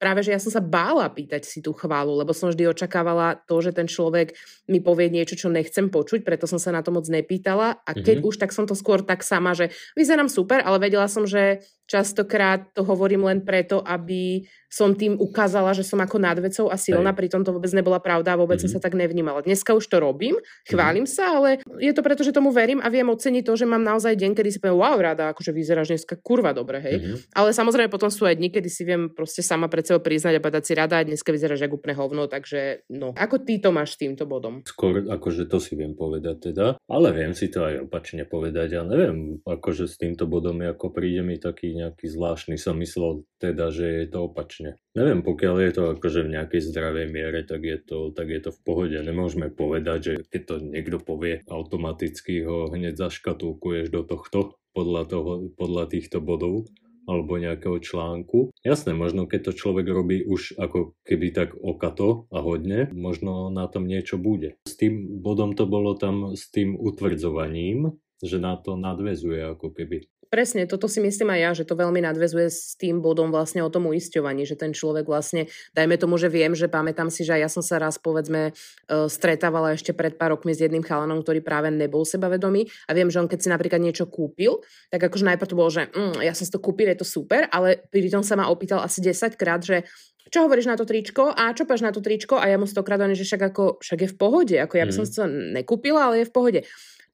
práve, 0.00 0.24
že 0.24 0.32
ja 0.32 0.40
som 0.40 0.48
sa 0.48 0.64
bála 0.64 1.12
pýtať 1.12 1.44
si 1.44 1.60
tú 1.60 1.76
chválu, 1.76 2.16
lebo 2.16 2.32
som 2.32 2.48
vždy 2.48 2.72
očakávala 2.72 3.36
to, 3.44 3.60
že 3.60 3.76
ten 3.76 3.84
človek 3.84 4.32
mi 4.72 4.80
povie 4.80 5.12
niečo, 5.12 5.36
čo 5.36 5.52
nechcem 5.52 5.92
počuť, 5.92 6.24
preto 6.24 6.48
som 6.48 6.56
sa 6.56 6.72
na 6.72 6.80
to 6.80 6.88
moc 6.88 7.04
nepýtala 7.04 7.84
a 7.84 7.90
keď 7.92 8.24
mm-hmm. 8.24 8.28
už, 8.32 8.40
tak 8.40 8.56
som 8.56 8.64
to 8.64 8.72
skôr 8.72 9.04
tak 9.04 9.20
sama, 9.20 9.52
že 9.52 9.68
vyzerám 9.92 10.32
super, 10.32 10.64
ale 10.64 10.80
vedela 10.80 11.04
som, 11.04 11.28
že 11.28 11.60
častokrát 11.90 12.70
to 12.70 12.86
hovorím 12.86 13.26
len 13.26 13.42
preto, 13.42 13.82
aby 13.82 14.46
som 14.70 14.94
tým 14.94 15.18
ukázala, 15.18 15.74
že 15.74 15.82
som 15.82 15.98
ako 15.98 16.22
nad 16.22 16.38
vecou 16.38 16.70
a 16.70 16.78
silná, 16.78 17.10
pritom 17.10 17.42
to 17.42 17.50
vôbec 17.50 17.74
nebola 17.74 17.98
pravda 17.98 18.38
a 18.38 18.38
vôbec 18.38 18.62
mm-hmm. 18.62 18.70
som 18.70 18.78
sa 18.78 18.86
tak 18.86 18.94
nevnímala. 18.94 19.42
Dneska 19.42 19.74
už 19.74 19.90
to 19.90 19.98
robím, 19.98 20.38
chválim 20.62 21.10
mm-hmm. 21.10 21.26
sa, 21.26 21.34
ale 21.42 21.58
je 21.82 21.90
to 21.90 22.06
preto, 22.06 22.22
že 22.22 22.30
tomu 22.30 22.54
verím 22.54 22.78
a 22.78 22.86
viem 22.86 23.10
oceniť 23.10 23.42
to, 23.42 23.58
že 23.58 23.66
mám 23.66 23.82
naozaj 23.82 24.14
deň, 24.14 24.38
kedy 24.38 24.48
si 24.54 24.62
poviem, 24.62 24.78
wow, 24.78 24.94
rada, 24.94 25.34
akože 25.34 25.50
vyzeráš 25.50 25.90
dneska 25.90 26.14
kurva 26.22 26.54
dobre, 26.54 26.78
hej. 26.78 27.02
Mm-hmm. 27.02 27.34
Ale 27.34 27.50
samozrejme 27.50 27.90
potom 27.90 28.14
sú 28.14 28.30
aj 28.30 28.38
dni, 28.38 28.54
kedy 28.54 28.70
si 28.70 28.86
viem 28.86 29.10
proste 29.10 29.42
sama 29.42 29.66
pred 29.66 29.82
sebou 29.82 29.98
priznať 29.98 30.38
a 30.38 30.44
povedať 30.46 30.70
si 30.70 30.72
rada, 30.78 31.02
dneska 31.02 31.34
vyzeráš 31.34 31.66
ako 31.66 31.82
úplne 31.82 31.98
hovno, 31.98 32.22
takže 32.30 32.86
no. 32.94 33.10
Ako 33.18 33.42
ty 33.42 33.58
to 33.58 33.74
máš 33.74 33.98
týmto 33.98 34.30
bodom? 34.30 34.62
Skôr 34.62 35.02
akože 35.02 35.50
to 35.50 35.58
si 35.58 35.74
viem 35.74 35.98
povedať 35.98 36.54
teda, 36.54 36.78
ale 36.86 37.10
viem 37.10 37.34
si 37.34 37.50
to 37.50 37.66
aj 37.66 37.90
opačne 37.90 38.22
povedať 38.22 38.78
a 38.78 38.86
neviem, 38.86 39.42
akože 39.42 39.90
s 39.90 39.98
týmto 39.98 40.30
bodom 40.30 40.62
ako 40.62 40.94
príde 40.94 41.26
mi 41.26 41.40
taký 41.40 41.79
nejaký 41.80 42.06
zvláštny, 42.12 42.60
som 42.60 42.76
myslel 42.78 43.24
teda, 43.40 43.72
že 43.72 44.04
je 44.04 44.06
to 44.12 44.28
opačne. 44.28 44.76
Neviem, 44.92 45.24
pokiaľ 45.24 45.56
je 45.64 45.72
to 45.72 45.82
akože 45.96 46.20
v 46.26 46.32
nejakej 46.36 46.60
zdravej 46.70 47.06
miere, 47.08 47.40
tak 47.42 47.64
je 47.64 47.78
to, 47.80 48.12
tak 48.12 48.28
je 48.28 48.40
to 48.44 48.50
v 48.52 48.60
pohode. 48.60 48.96
Nemôžeme 49.00 49.48
povedať, 49.48 49.98
že 50.00 50.12
keď 50.28 50.42
to 50.44 50.54
niekto 50.60 50.98
povie, 51.00 51.40
automaticky 51.48 52.44
ho 52.44 52.68
hneď 52.68 53.00
zaškatulkuješ 53.00 53.88
do 53.88 54.04
tohto 54.04 54.60
podľa, 54.76 55.02
toho, 55.08 55.32
podľa 55.56 55.90
týchto 55.90 56.22
bodov 56.22 56.68
alebo 57.10 57.42
nejakého 57.42 57.82
článku. 57.82 58.54
Jasné, 58.62 58.94
možno 58.94 59.26
keď 59.26 59.50
to 59.50 59.58
človek 59.58 59.86
robí 59.90 60.22
už 60.22 60.54
ako 60.54 60.94
keby 61.02 61.34
tak 61.34 61.58
okato 61.58 62.30
a 62.30 62.38
hodne, 62.38 62.86
možno 62.94 63.50
na 63.50 63.66
tom 63.66 63.90
niečo 63.90 64.14
bude. 64.14 64.60
S 64.68 64.78
tým 64.78 65.18
bodom 65.18 65.58
to 65.58 65.66
bolo 65.66 65.98
tam 65.98 66.38
s 66.38 66.46
tým 66.54 66.78
utvrdzovaním, 66.78 67.98
že 68.20 68.36
na 68.38 68.54
to 68.54 68.76
nadvezuje 68.76 69.42
ako 69.42 69.74
keby. 69.74 70.06
Presne, 70.30 70.70
toto 70.70 70.86
si 70.86 71.02
myslím 71.02 71.34
aj 71.34 71.40
ja, 71.42 71.50
že 71.58 71.66
to 71.66 71.74
veľmi 71.74 72.06
nadvezuje 72.06 72.46
s 72.46 72.78
tým 72.78 73.02
bodom 73.02 73.34
vlastne 73.34 73.66
o 73.66 73.70
tom 73.72 73.90
uisťovaní, 73.90 74.46
že 74.46 74.54
ten 74.54 74.70
človek 74.70 75.02
vlastne, 75.02 75.50
dajme 75.74 75.98
tomu, 75.98 76.22
že 76.22 76.30
viem, 76.30 76.54
že 76.54 76.70
pamätám 76.70 77.10
si, 77.10 77.26
že 77.26 77.34
ja 77.34 77.50
som 77.50 77.66
sa 77.66 77.82
raz 77.82 77.98
povedzme 77.98 78.54
e, 78.54 79.10
stretávala 79.10 79.74
ešte 79.74 79.90
pred 79.90 80.14
pár 80.14 80.38
rokmi 80.38 80.54
s 80.54 80.62
jedným 80.62 80.86
chalanom, 80.86 81.26
ktorý 81.26 81.42
práve 81.42 81.74
nebol 81.74 82.06
sebavedomý 82.06 82.70
a 82.86 82.94
viem, 82.94 83.10
že 83.10 83.18
on 83.18 83.26
keď 83.26 83.38
si 83.42 83.48
napríklad 83.50 83.82
niečo 83.82 84.06
kúpil, 84.06 84.62
tak 84.94 85.02
akože 85.02 85.34
najprv 85.34 85.50
to 85.50 85.58
bolo, 85.58 85.66
že 85.66 85.90
mm, 85.90 86.22
ja 86.22 86.30
som 86.30 86.46
si 86.46 86.54
to 86.54 86.62
kúpil, 86.62 86.86
je 86.94 87.02
to 87.02 87.06
super, 87.10 87.50
ale 87.50 87.82
pritom 87.90 88.22
sa 88.22 88.38
ma 88.38 88.46
opýtal 88.46 88.86
asi 88.86 89.02
10 89.02 89.34
krát, 89.34 89.66
že 89.66 89.82
čo 90.30 90.46
hovoríš 90.46 90.70
na 90.70 90.78
to 90.78 90.86
tričko 90.86 91.34
a 91.34 91.50
čo 91.58 91.66
povieš 91.66 91.82
na 91.82 91.90
to 91.90 91.98
tričko 91.98 92.38
a 92.38 92.46
ja 92.46 92.54
mu 92.54 92.70
stokrát 92.70 93.02
že 93.02 93.26
však, 93.26 93.50
ako, 93.50 93.82
však 93.82 93.98
je 94.06 94.08
v 94.14 94.16
pohode, 94.16 94.56
ako 94.62 94.74
ja 94.78 94.86
by 94.86 94.94
som 94.94 95.02
mm. 95.02 95.08
si 95.10 95.14
to 95.18 95.26
nekúpila, 95.58 96.06
ale 96.06 96.22
je 96.22 96.30
v 96.30 96.34
pohode. 96.38 96.60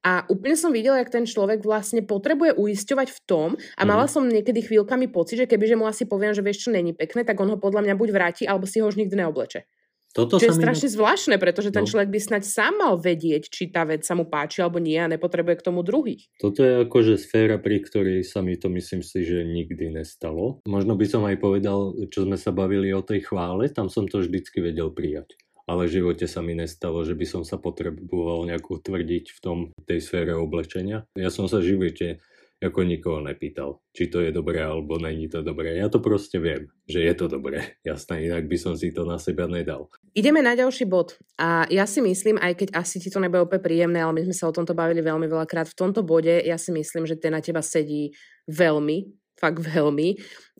A 0.07 0.23
úplne 0.31 0.55
som 0.55 0.71
videla, 0.71 1.03
jak 1.03 1.11
ten 1.11 1.27
človek 1.27 1.67
vlastne 1.67 1.99
potrebuje 1.99 2.55
uisťovať 2.55 3.07
v 3.11 3.19
tom 3.27 3.49
a 3.75 3.81
mala 3.83 4.07
mm. 4.07 4.11
som 4.15 4.23
niekedy 4.23 4.63
chvíľkami 4.63 5.11
pocit, 5.11 5.43
že 5.43 5.49
kebyže 5.51 5.75
mu 5.75 5.83
asi 5.83 6.07
poviem, 6.07 6.31
že 6.31 6.39
vieš 6.39 6.63
čo 6.63 6.71
není 6.71 6.95
pekné, 6.95 7.27
tak 7.27 7.35
on 7.43 7.51
ho 7.51 7.59
podľa 7.59 7.83
mňa 7.83 7.99
buď 7.99 8.09
vráti, 8.15 8.43
alebo 8.47 8.63
si 8.63 8.79
ho 8.79 8.87
už 8.87 8.95
nikdy 8.95 9.19
neobleče. 9.19 9.67
Toto 10.15 10.39
Čo 10.39 10.49
je 10.49 10.57
strašne 10.57 10.87
mi... 10.87 10.95
zvláštne, 10.95 11.35
pretože 11.37 11.69
ten 11.69 11.83
no. 11.83 11.89
človek 11.91 12.09
by 12.09 12.19
snať 12.23 12.43
sám 12.47 12.73
mal 12.79 12.95
vedieť, 12.97 13.51
či 13.51 13.67
tá 13.69 13.83
vec 13.83 14.07
sa 14.07 14.15
mu 14.15 14.25
páči 14.25 14.63
alebo 14.63 14.79
nie 14.79 14.97
a 14.97 15.11
nepotrebuje 15.11 15.61
k 15.61 15.65
tomu 15.67 15.83
druhých. 15.83 16.25
Toto 16.39 16.63
je 16.63 16.87
akože 16.87 17.19
sféra, 17.19 17.59
pri 17.59 17.83
ktorej 17.83 18.23
sa 18.23 18.39
mi 18.41 18.57
to 18.57 18.71
myslím 18.71 19.05
si, 19.05 19.27
že 19.27 19.45
nikdy 19.45 19.93
nestalo. 19.93 20.63
Možno 20.65 20.97
by 20.97 21.05
som 21.05 21.21
aj 21.27 21.37
povedal, 21.37 21.93
čo 22.09 22.25
sme 22.25 22.39
sa 22.39 22.49
bavili 22.49 22.89
o 22.95 23.05
tej 23.05 23.29
chvále, 23.29 23.69
tam 23.69 23.91
som 23.91 24.07
to 24.09 24.23
vždycky 24.23 24.63
vedel 24.63 24.89
prijať 24.89 25.37
ale 25.67 25.91
v 25.91 25.99
živote 25.99 26.25
sa 26.25 26.39
mi 26.39 26.55
nestalo, 26.55 27.03
že 27.03 27.13
by 27.13 27.25
som 27.27 27.43
sa 27.43 27.59
potreboval 27.59 28.47
nejak 28.47 28.63
utvrdiť 28.63 29.25
v 29.35 29.39
tom 29.43 29.57
tej 29.83 29.99
sfére 29.99 30.31
oblečenia. 30.33 31.03
Ja 31.13 31.27
som 31.27 31.51
sa 31.51 31.59
v 31.59 31.75
živote 31.75 32.23
ako 32.57 32.89
nikoho 32.89 33.21
nepýtal, 33.21 33.85
či 33.93 34.09
to 34.09 34.17
je 34.17 34.33
dobré 34.33 34.65
alebo 34.65 34.97
není 34.97 35.29
to 35.29 35.45
dobré. 35.45 35.77
Ja 35.77 35.93
to 35.93 36.01
proste 36.01 36.41
viem, 36.41 36.65
že 36.89 37.05
je 37.05 37.13
to 37.13 37.29
dobré. 37.29 37.77
Jasné, 37.85 38.25
inak 38.25 38.49
by 38.49 38.57
som 38.57 38.73
si 38.73 38.89
to 38.89 39.05
na 39.05 39.21
seba 39.21 39.45
nedal. 39.45 39.93
Ideme 40.17 40.41
na 40.41 40.57
ďalší 40.57 40.89
bod. 40.89 41.21
A 41.37 41.69
ja 41.69 41.85
si 41.85 42.01
myslím, 42.01 42.41
aj 42.41 42.57
keď 42.57 42.69
asi 42.73 42.97
ti 42.97 43.13
to 43.13 43.21
nebude 43.21 43.45
úplne 43.45 43.61
príjemné, 43.61 44.01
ale 44.01 44.17
my 44.17 44.21
sme 44.25 44.35
sa 44.35 44.49
o 44.49 44.55
tomto 44.55 44.73
bavili 44.73 45.05
veľmi 45.05 45.29
veľakrát, 45.29 45.69
v 45.69 45.77
tomto 45.77 46.01
bode 46.01 46.33
ja 46.41 46.57
si 46.57 46.73
myslím, 46.73 47.05
že 47.05 47.21
ten 47.21 47.37
na 47.37 47.45
teba 47.45 47.61
sedí 47.61 48.09
veľmi 48.49 49.26
fakt 49.37 49.61
veľmi. 49.61 50.17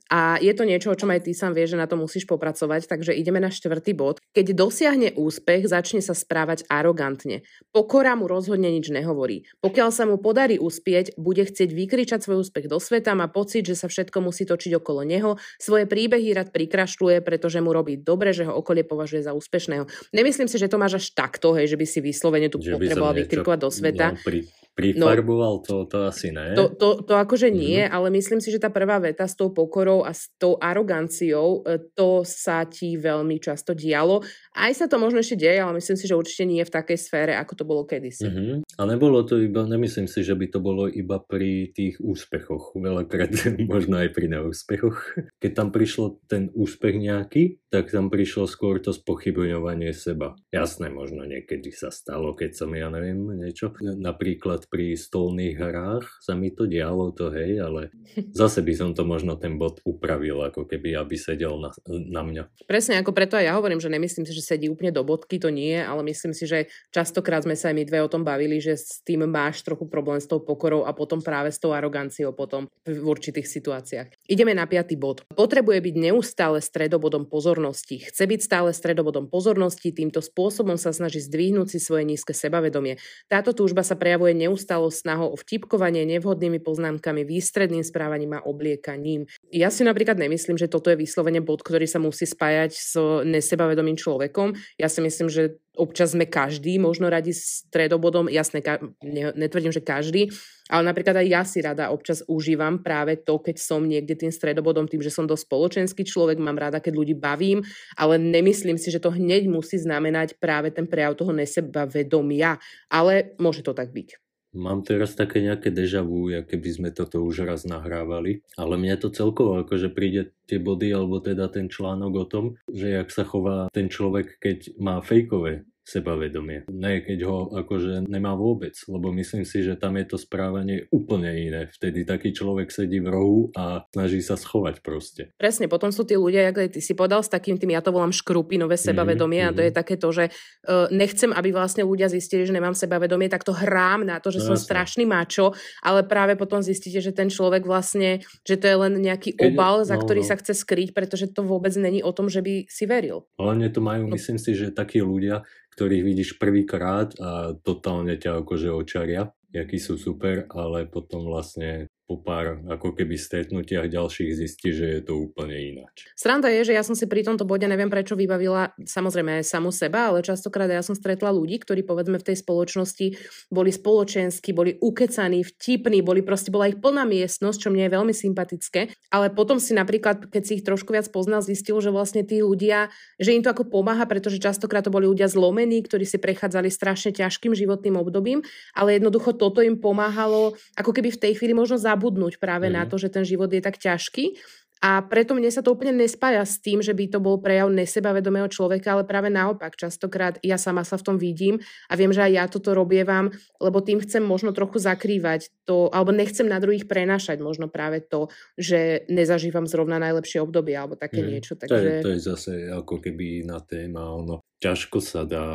A 0.07 0.39
je 0.39 0.55
to 0.55 0.63
niečo, 0.63 0.95
o 0.95 0.99
čom 0.99 1.11
aj 1.11 1.27
ty 1.27 1.35
sám 1.35 1.51
vieš, 1.51 1.75
že 1.75 1.81
na 1.83 1.87
to 1.87 1.99
musíš 1.99 2.23
popracovať, 2.31 2.87
takže 2.87 3.11
ideme 3.11 3.43
na 3.43 3.51
štvrtý 3.51 3.91
bod. 3.91 4.23
Keď 4.31 4.55
dosiahne 4.55 5.11
úspech, 5.19 5.67
začne 5.67 5.99
sa 5.99 6.15
správať 6.15 6.63
arogantne. 6.71 7.43
Pokora 7.75 8.15
mu 8.15 8.31
rozhodne 8.31 8.71
nič 8.71 8.87
nehovorí. 8.87 9.43
Pokiaľ 9.59 9.89
sa 9.91 10.07
mu 10.07 10.15
podarí 10.15 10.55
uspieť, 10.63 11.19
bude 11.19 11.43
chcieť 11.43 11.69
vykričať 11.75 12.23
svoj 12.23 12.47
úspech 12.47 12.71
do 12.71 12.79
sveta, 12.79 13.19
má 13.19 13.27
pocit, 13.27 13.67
že 13.67 13.75
sa 13.75 13.91
všetko 13.91 14.23
musí 14.23 14.47
točiť 14.47 14.79
okolo 14.79 15.03
neho, 15.03 15.35
svoje 15.59 15.83
príbehy 15.83 16.31
rád 16.31 16.55
prikrašľuje, 16.55 17.19
pretože 17.19 17.59
mu 17.59 17.75
robí 17.75 17.99
dobre, 17.99 18.31
že 18.31 18.47
ho 18.47 18.55
okolie 18.55 18.87
považuje 18.87 19.27
za 19.27 19.35
úspešného. 19.35 19.91
Nemyslím 20.15 20.47
si, 20.47 20.55
že 20.55 20.71
to 20.71 20.79
máš 20.79 21.03
až 21.03 21.05
takto, 21.11 21.51
hej, 21.51 21.67
že 21.67 21.75
by 21.75 21.83
si 21.83 21.99
vyslovene 21.99 22.47
tu 22.47 22.63
potreboval 22.63 23.11
vykrikovať 23.27 23.59
do 23.59 23.69
sveta. 23.69 24.15
Pri, 24.23 24.47
Prifarboval 24.77 25.57
no, 25.57 25.63
to, 25.65 25.89
to 25.89 26.05
asi 26.05 26.29
ne. 26.29 26.53
To, 26.53 26.69
to, 26.69 27.01
to 27.01 27.17
akože 27.17 27.49
nie, 27.49 27.81
mm. 27.81 27.89
ale 27.89 28.13
myslím 28.13 28.37
si, 28.37 28.53
že 28.53 28.61
tá 28.61 28.69
prvá 28.69 29.01
veta 29.01 29.25
s 29.25 29.33
tou 29.33 29.49
pokorou 29.49 30.05
a 30.05 30.13
s 30.13 30.29
tou 30.37 30.53
aroganciou, 30.61 31.65
e, 31.65 31.81
to 31.97 32.21
sa 32.21 32.61
ti 32.69 32.93
veľmi 32.93 33.41
často 33.41 33.73
dialo. 33.73 34.21
Aj 34.57 34.73
sa 34.73 34.89
to 34.89 34.97
možno 34.97 35.21
ešte 35.21 35.37
deje, 35.37 35.61
ale 35.61 35.77
myslím 35.77 35.97
si, 36.01 36.09
že 36.09 36.17
určite 36.17 36.49
nie 36.49 36.65
v 36.65 36.73
takej 36.73 36.97
sfére, 36.97 37.37
ako 37.37 37.53
to 37.53 37.63
bolo 37.63 37.85
kedysi. 37.85 38.25
Mm-hmm. 38.25 38.55
A 38.73 38.81
nebolo 38.89 39.21
to 39.21 39.37
iba, 39.37 39.61
nemyslím 39.69 40.09
si, 40.09 40.25
že 40.25 40.33
by 40.33 40.49
to 40.49 40.57
bolo 40.57 40.89
iba 40.89 41.21
pri 41.21 41.69
tých 41.77 42.01
úspechoch. 42.01 42.73
Veľakrát 42.73 43.29
možno 43.71 44.01
aj 44.01 44.17
pri 44.17 44.33
neúspechoch. 44.33 44.97
Keď 45.37 45.51
tam 45.53 45.69
prišlo 45.69 46.17
ten 46.25 46.49
úspech 46.57 46.97
nejaký, 46.97 47.61
tak 47.69 47.93
tam 47.93 48.09
prišlo 48.09 48.49
skôr 48.49 48.81
to 48.81 48.95
spochybňovanie 48.95 49.93
seba. 49.93 50.33
Jasné, 50.49 50.89
možno 50.89 51.27
niekedy 51.27 51.69
sa 51.69 51.93
stalo, 51.93 52.33
keď 52.33 52.57
som, 52.57 52.73
ja 52.73 52.89
neviem, 52.89 53.37
niečo. 53.37 53.75
Napríklad 53.83 54.65
pri 54.71 54.97
stolných 54.97 55.59
hrách 55.59 56.07
sa 56.23 56.33
mi 56.33 56.49
to 56.49 56.65
dialo 56.65 57.13
to, 57.13 57.29
hej, 57.29 57.61
ale 57.61 57.93
zase 58.39 58.65
by 58.65 58.73
som 58.73 58.89
to 58.97 59.05
možno 59.05 59.37
ten 59.37 59.61
bod 59.61 59.83
upravil, 59.85 60.41
ako 60.47 60.65
keby 60.65 60.95
aby 60.95 61.19
sedel 61.19 61.59
na, 61.59 61.69
na 61.85 62.23
mňa. 62.23 62.43
Presne, 62.65 62.97
ako 63.03 63.11
preto 63.11 63.35
aj 63.35 63.45
ja 63.51 63.53
hovorím, 63.59 63.83
že 63.83 63.91
nemyslím 63.91 64.23
si, 64.23 64.33
že 64.33 64.46
sedí 64.47 64.71
úplne 64.71 64.95
do 64.95 65.03
bodky, 65.03 65.35
to 65.37 65.51
nie, 65.51 65.75
ale 65.75 66.07
myslím 66.07 66.31
si, 66.31 66.47
že 66.47 66.71
častokrát 66.95 67.43
sme 67.43 67.59
sa 67.59 67.69
aj 67.71 67.75
my 67.75 67.83
dve 67.83 67.99
o 67.99 68.11
tom 68.11 68.23
bavili, 68.23 68.63
že 68.63 68.79
s 68.79 69.03
tým 69.03 69.27
máš 69.27 69.67
trochu 69.67 69.83
problém 69.91 70.23
s 70.23 70.27
tou 70.29 70.39
pokorou 70.39 70.87
a 70.87 70.95
potom 70.95 71.19
práve 71.19 71.51
s 71.51 71.59
tou 71.59 71.75
aroganciou 71.75 72.31
potom 72.31 72.71
v 72.87 73.03
určitých 73.03 73.47
situáciách. 73.49 74.07
Ideme 74.31 74.55
na 74.55 74.63
piatý 74.63 74.95
bod. 74.95 75.27
Potrebuje 75.35 75.83
byť 75.83 75.95
neustále 75.99 76.63
stredobodom 76.63 77.27
pozornosti. 77.27 78.07
Chce 78.07 78.23
byť 78.23 78.39
stále 78.39 78.69
stredobodom 78.71 79.27
pozornosti, 79.27 79.91
týmto 79.91 80.23
spôsobom 80.23 80.79
sa 80.79 80.95
snaží 80.95 81.19
zdvihnúť 81.19 81.75
si 81.75 81.79
svoje 81.83 82.07
nízke 82.07 82.31
sebavedomie. 82.31 83.01
Táto 83.27 83.51
túžba 83.51 83.83
sa 83.83 83.99
prejavuje 83.99 84.37
neustále 84.37 84.77
neustálo 84.77 84.91
snahou 84.93 85.33
o 85.33 85.37
vtipkovanie 85.39 86.05
nevhodnými 86.05 86.61
poznámkami, 86.61 87.25
výstredným 87.25 87.87
správaním 87.87 88.37
a 88.37 88.43
obliekaním. 88.45 89.25
Ja 89.49 89.73
si 89.73 89.87
napríklad 89.87 90.19
nemyslím, 90.19 90.59
že 90.59 90.69
toto 90.69 90.91
je 90.91 90.99
vyslovene 90.99 91.41
bod, 91.41 91.63
ktorý 91.63 91.87
sa 91.87 91.97
musí 91.97 92.29
spájať 92.29 92.71
s 92.75 92.93
nesebavedomým 93.25 93.97
človekom. 93.97 94.36
Ja 94.77 94.87
si 94.87 95.01
myslím, 95.01 95.27
že 95.27 95.57
občas 95.77 96.13
sme 96.13 96.25
každý 96.25 96.81
možno 96.81 97.09
radi 97.09 97.33
stredobodom, 97.33 98.29
jasne, 98.29 98.61
ka- 98.61 98.81
ne, 99.01 99.33
netvrdím, 99.37 99.73
že 99.73 99.81
každý, 99.81 100.29
ale 100.67 100.83
napríklad 100.89 101.21
aj 101.21 101.27
ja 101.27 101.41
si 101.47 101.61
rada 101.63 101.93
občas 101.93 102.25
užívam 102.27 102.81
práve 102.81 103.15
to, 103.17 103.39
keď 103.39 103.55
som 103.61 103.85
niekde 103.85 104.17
tým 104.17 104.33
stredobodom, 104.33 104.89
tým, 104.89 104.99
že 104.99 105.13
som 105.13 105.29
dosť 105.29 105.47
spoločenský 105.47 106.03
človek, 106.03 106.41
mám 106.41 106.59
rada, 106.59 106.83
keď 106.83 106.93
ľudí 106.97 107.15
bavím, 107.15 107.63
ale 107.95 108.19
nemyslím 108.19 108.75
si, 108.75 108.91
že 108.91 108.99
to 108.99 109.13
hneď 109.13 109.47
musí 109.47 109.79
znamenať 109.79 110.37
práve 110.37 110.73
ten 110.73 110.89
prejav 110.89 111.15
toho 111.15 111.31
nesebavedomia, 111.31 112.59
ale 112.91 113.37
môže 113.39 113.63
to 113.63 113.71
tak 113.71 113.93
byť. 113.93 114.26
Mám 114.55 114.87
teraz 114.87 115.13
také 115.13 115.43
nejaké 115.43 115.69
deja 115.69 116.01
vu, 116.01 116.31
keby 116.31 116.69
sme 116.71 116.89
toto 116.95 117.19
už 117.21 117.43
raz 117.43 117.67
nahrávali, 117.67 118.41
ale 118.55 118.79
mne 118.79 118.95
to 118.95 119.11
celkovo 119.11 119.59
akože 119.61 119.91
príde 119.91 120.31
tie 120.47 120.57
body, 120.57 120.91
alebo 120.95 121.19
teda 121.19 121.51
ten 121.51 121.67
článok 121.67 122.13
o 122.15 122.25
tom, 122.25 122.45
že 122.71 122.95
jak 122.95 123.11
sa 123.11 123.27
chová 123.27 123.67
ten 123.75 123.91
človek, 123.91 124.39
keď 124.39 124.79
má 124.79 125.03
fejkové 125.03 125.67
sebavedomie. 125.87 126.67
Ne, 126.67 126.99
keď 126.99 127.19
ho 127.23 127.37
akože 127.63 128.03
nemá 128.11 128.35
vôbec, 128.35 128.75
lebo 128.91 129.15
myslím 129.15 129.47
si, 129.47 129.63
že 129.63 129.79
tam 129.79 129.95
je 129.95 130.05
to 130.11 130.19
správanie 130.19 130.91
úplne 130.91 131.31
iné. 131.31 131.61
Vtedy 131.71 132.03
taký 132.03 132.35
človek 132.35 132.67
sedí 132.67 132.99
v 132.99 133.07
rohu 133.07 133.41
a 133.55 133.87
snaží 133.95 134.19
sa 134.19 134.35
schovať 134.35 134.83
proste. 134.83 135.31
Presne, 135.39 135.71
potom 135.71 135.95
sú 135.95 136.03
tí 136.03 136.19
ľudia, 136.19 136.51
ako 136.51 136.67
ty 136.67 136.83
si 136.83 136.91
podal 136.91 137.23
s 137.23 137.31
takým 137.31 137.55
tým, 137.55 137.71
ja 137.71 137.79
to 137.79 137.95
volám 137.95 138.11
škrupinové 138.11 138.75
mhm, 138.75 138.83
sebavedomie 138.83 139.39
mm-hmm. 139.47 139.55
a 139.55 139.55
to 139.55 139.63
je 139.63 139.71
mhm. 139.71 139.77
také 139.79 139.95
to, 139.95 140.09
že 140.11 140.25
uh, 140.27 140.91
nechcem, 140.91 141.31
aby 141.31 141.55
vlastne 141.55 141.87
ľudia 141.87 142.11
zistili, 142.11 142.43
že 142.43 142.51
nemám 142.51 142.75
sebavedomie, 142.75 143.31
tak 143.31 143.47
to 143.47 143.55
hrám 143.55 144.03
na 144.03 144.19
to, 144.19 144.27
že 144.27 144.43
no, 144.43 144.51
som 144.51 144.55
jasne. 144.59 144.67
strašný 144.67 145.03
mačo, 145.07 145.55
ale 145.79 146.03
práve 146.03 146.35
potom 146.35 146.59
zistíte, 146.59 146.99
že 146.99 147.15
ten 147.15 147.31
človek 147.31 147.63
vlastne, 147.63 148.19
že 148.43 148.59
to 148.59 148.67
je 148.67 148.75
len 148.75 148.93
nejaký 148.99 149.39
keď, 149.39 149.55
obal, 149.55 149.87
za 149.87 149.95
no, 149.95 150.03
ktorý 150.03 150.21
no. 150.25 150.27
sa 150.27 150.35
chce 150.35 150.51
skryť, 150.51 150.91
pretože 150.91 151.31
to 151.31 151.47
vôbec 151.47 151.71
není 151.79 152.03
o 152.03 152.11
tom, 152.11 152.27
že 152.27 152.43
by 152.43 152.67
si 152.67 152.83
veril. 152.83 153.23
Hlavne 153.39 153.71
to 153.71 153.79
majú, 153.79 154.11
no. 154.11 154.19
myslím 154.19 154.35
si, 154.35 154.51
že 154.51 154.75
takí 154.75 154.99
ľudia, 154.99 155.47
ktorých 155.77 156.01
vidíš 156.01 156.29
prvýkrát 156.41 157.13
a 157.21 157.53
totálne 157.61 158.17
ťa 158.17 158.41
akože 158.41 158.73
očaria, 158.73 159.29
akí 159.53 159.77
sú 159.77 159.93
super, 160.01 160.49
ale 160.49 160.89
potom 160.89 161.29
vlastne 161.29 161.85
po 162.07 162.15
pár 162.15 162.63
ako 162.71 162.95
keby 162.95 163.19
stretnutiach 163.19 163.91
ďalších 163.91 164.31
zistí, 164.31 164.71
že 164.71 164.87
je 164.97 165.01
to 165.03 165.27
úplne 165.27 165.51
ináč. 165.51 166.07
Sranda 166.15 166.47
je, 166.47 166.71
že 166.71 166.73
ja 166.73 166.79
som 166.79 166.95
si 166.95 167.03
pri 167.03 167.27
tomto 167.27 167.43
bode 167.43 167.67
neviem 167.67 167.91
prečo 167.91 168.15
vybavila 168.15 168.71
samozrejme 168.79 169.43
aj 169.43 169.51
samu 169.51 169.75
seba, 169.75 170.07
ale 170.07 170.23
častokrát 170.23 170.71
ja 170.71 170.79
som 170.79 170.95
stretla 170.95 171.35
ľudí, 171.35 171.59
ktorí 171.59 171.83
povedzme 171.83 172.15
v 172.15 172.27
tej 172.31 172.39
spoločnosti 172.39 173.19
boli 173.51 173.75
spoločenskí, 173.75 174.55
boli 174.55 174.79
ukecaní, 174.79 175.43
vtipní, 175.43 175.99
boli 175.99 176.23
proste, 176.23 176.47
bola 176.47 176.71
ich 176.71 176.79
plná 176.79 177.03
miestnosť, 177.03 177.67
čo 177.67 177.69
mne 177.75 177.91
je 177.91 177.95
veľmi 177.99 178.13
sympatické, 178.15 178.87
ale 179.11 179.27
potom 179.35 179.59
si 179.59 179.75
napríklad, 179.75 180.31
keď 180.31 180.41
si 180.47 180.51
ich 180.57 180.63
trošku 180.63 180.95
viac 180.95 181.11
poznal, 181.11 181.43
zistil, 181.43 181.75
že 181.83 181.91
vlastne 181.91 182.23
tí 182.23 182.39
ľudia, 182.39 182.87
že 183.19 183.35
im 183.35 183.43
to 183.43 183.51
ako 183.51 183.67
pomáha, 183.67 184.07
pretože 184.07 184.39
častokrát 184.39 184.87
to 184.87 184.95
boli 184.95 185.11
ľudia 185.11 185.27
zlomení, 185.27 185.83
ktorí 185.83 186.07
si 186.07 186.15
prechádzali 186.23 186.71
strašne 186.71 187.11
ťažkým 187.11 187.51
životným 187.51 187.99
obdobím, 187.99 188.47
ale 188.71 188.95
jednoducho 188.95 189.35
toto 189.35 189.59
im 189.59 189.75
pomáhalo 189.75 190.55
ako 190.79 190.95
keby 190.95 191.11
v 191.11 191.19
tej 191.19 191.31
chvíli 191.35 191.51
možno 191.51 191.75
zabudnúť 191.97 192.37
práve 192.37 192.69
mm. 192.69 192.73
na 192.77 192.83
mhm. 192.85 192.89
to, 192.93 192.95
že 193.01 193.09
ten 193.09 193.25
život 193.25 193.49
je 193.49 193.65
tak 193.65 193.81
ťažký. 193.81 194.37
A 194.77 195.01
preto 195.01 195.33
mne 195.33 195.49
sa 195.49 195.65
to 195.65 195.73
úplne 195.73 195.89
nespája 195.89 196.45
s 196.45 196.61
tým, 196.61 196.85
že 196.85 196.93
by 196.93 197.09
to 197.09 197.17
bol 197.17 197.41
prejav 197.41 197.65
nesebavedomého 197.73 198.45
človeka, 198.45 198.93
ale 198.93 199.09
práve 199.09 199.33
naopak. 199.33 199.73
Častokrát 199.73 200.37
ja 200.45 200.61
sama 200.61 200.85
sa 200.85 201.01
v 201.01 201.05
tom 201.09 201.17
vidím 201.17 201.57
a 201.89 201.97
viem, 201.97 202.13
že 202.13 202.21
aj 202.21 202.31
ja 202.37 202.45
toto 202.45 202.77
robievam, 202.77 203.33
lebo 203.57 203.81
tým 203.81 203.97
chcem 204.05 204.21
možno 204.21 204.53
trochu 204.53 204.77
zakrývať 204.77 205.49
to, 205.65 205.89
alebo 205.89 206.13
nechcem 206.13 206.45
na 206.45 206.61
druhých 206.61 206.85
prenášať 206.85 207.41
možno 207.41 207.73
práve 207.73 208.05
to, 208.05 208.29
že 208.53 209.09
nezažívam 209.09 209.65
zrovna 209.65 209.97
najlepšie 209.97 210.45
obdobie 210.45 210.77
alebo 210.77 210.93
také 210.93 211.25
mm. 211.25 211.29
niečo. 211.33 211.57
Takže... 211.57 211.73
To, 211.73 211.81
je, 211.81 212.05
to 212.05 212.13
je 212.13 212.21
zase 212.21 212.51
ako 212.69 213.01
keby 213.01 213.49
iná 213.49 213.57
téma. 213.65 214.13
Ono 214.13 214.45
ťažko 214.57 214.97
sa 214.97 215.21
dá 215.21 215.45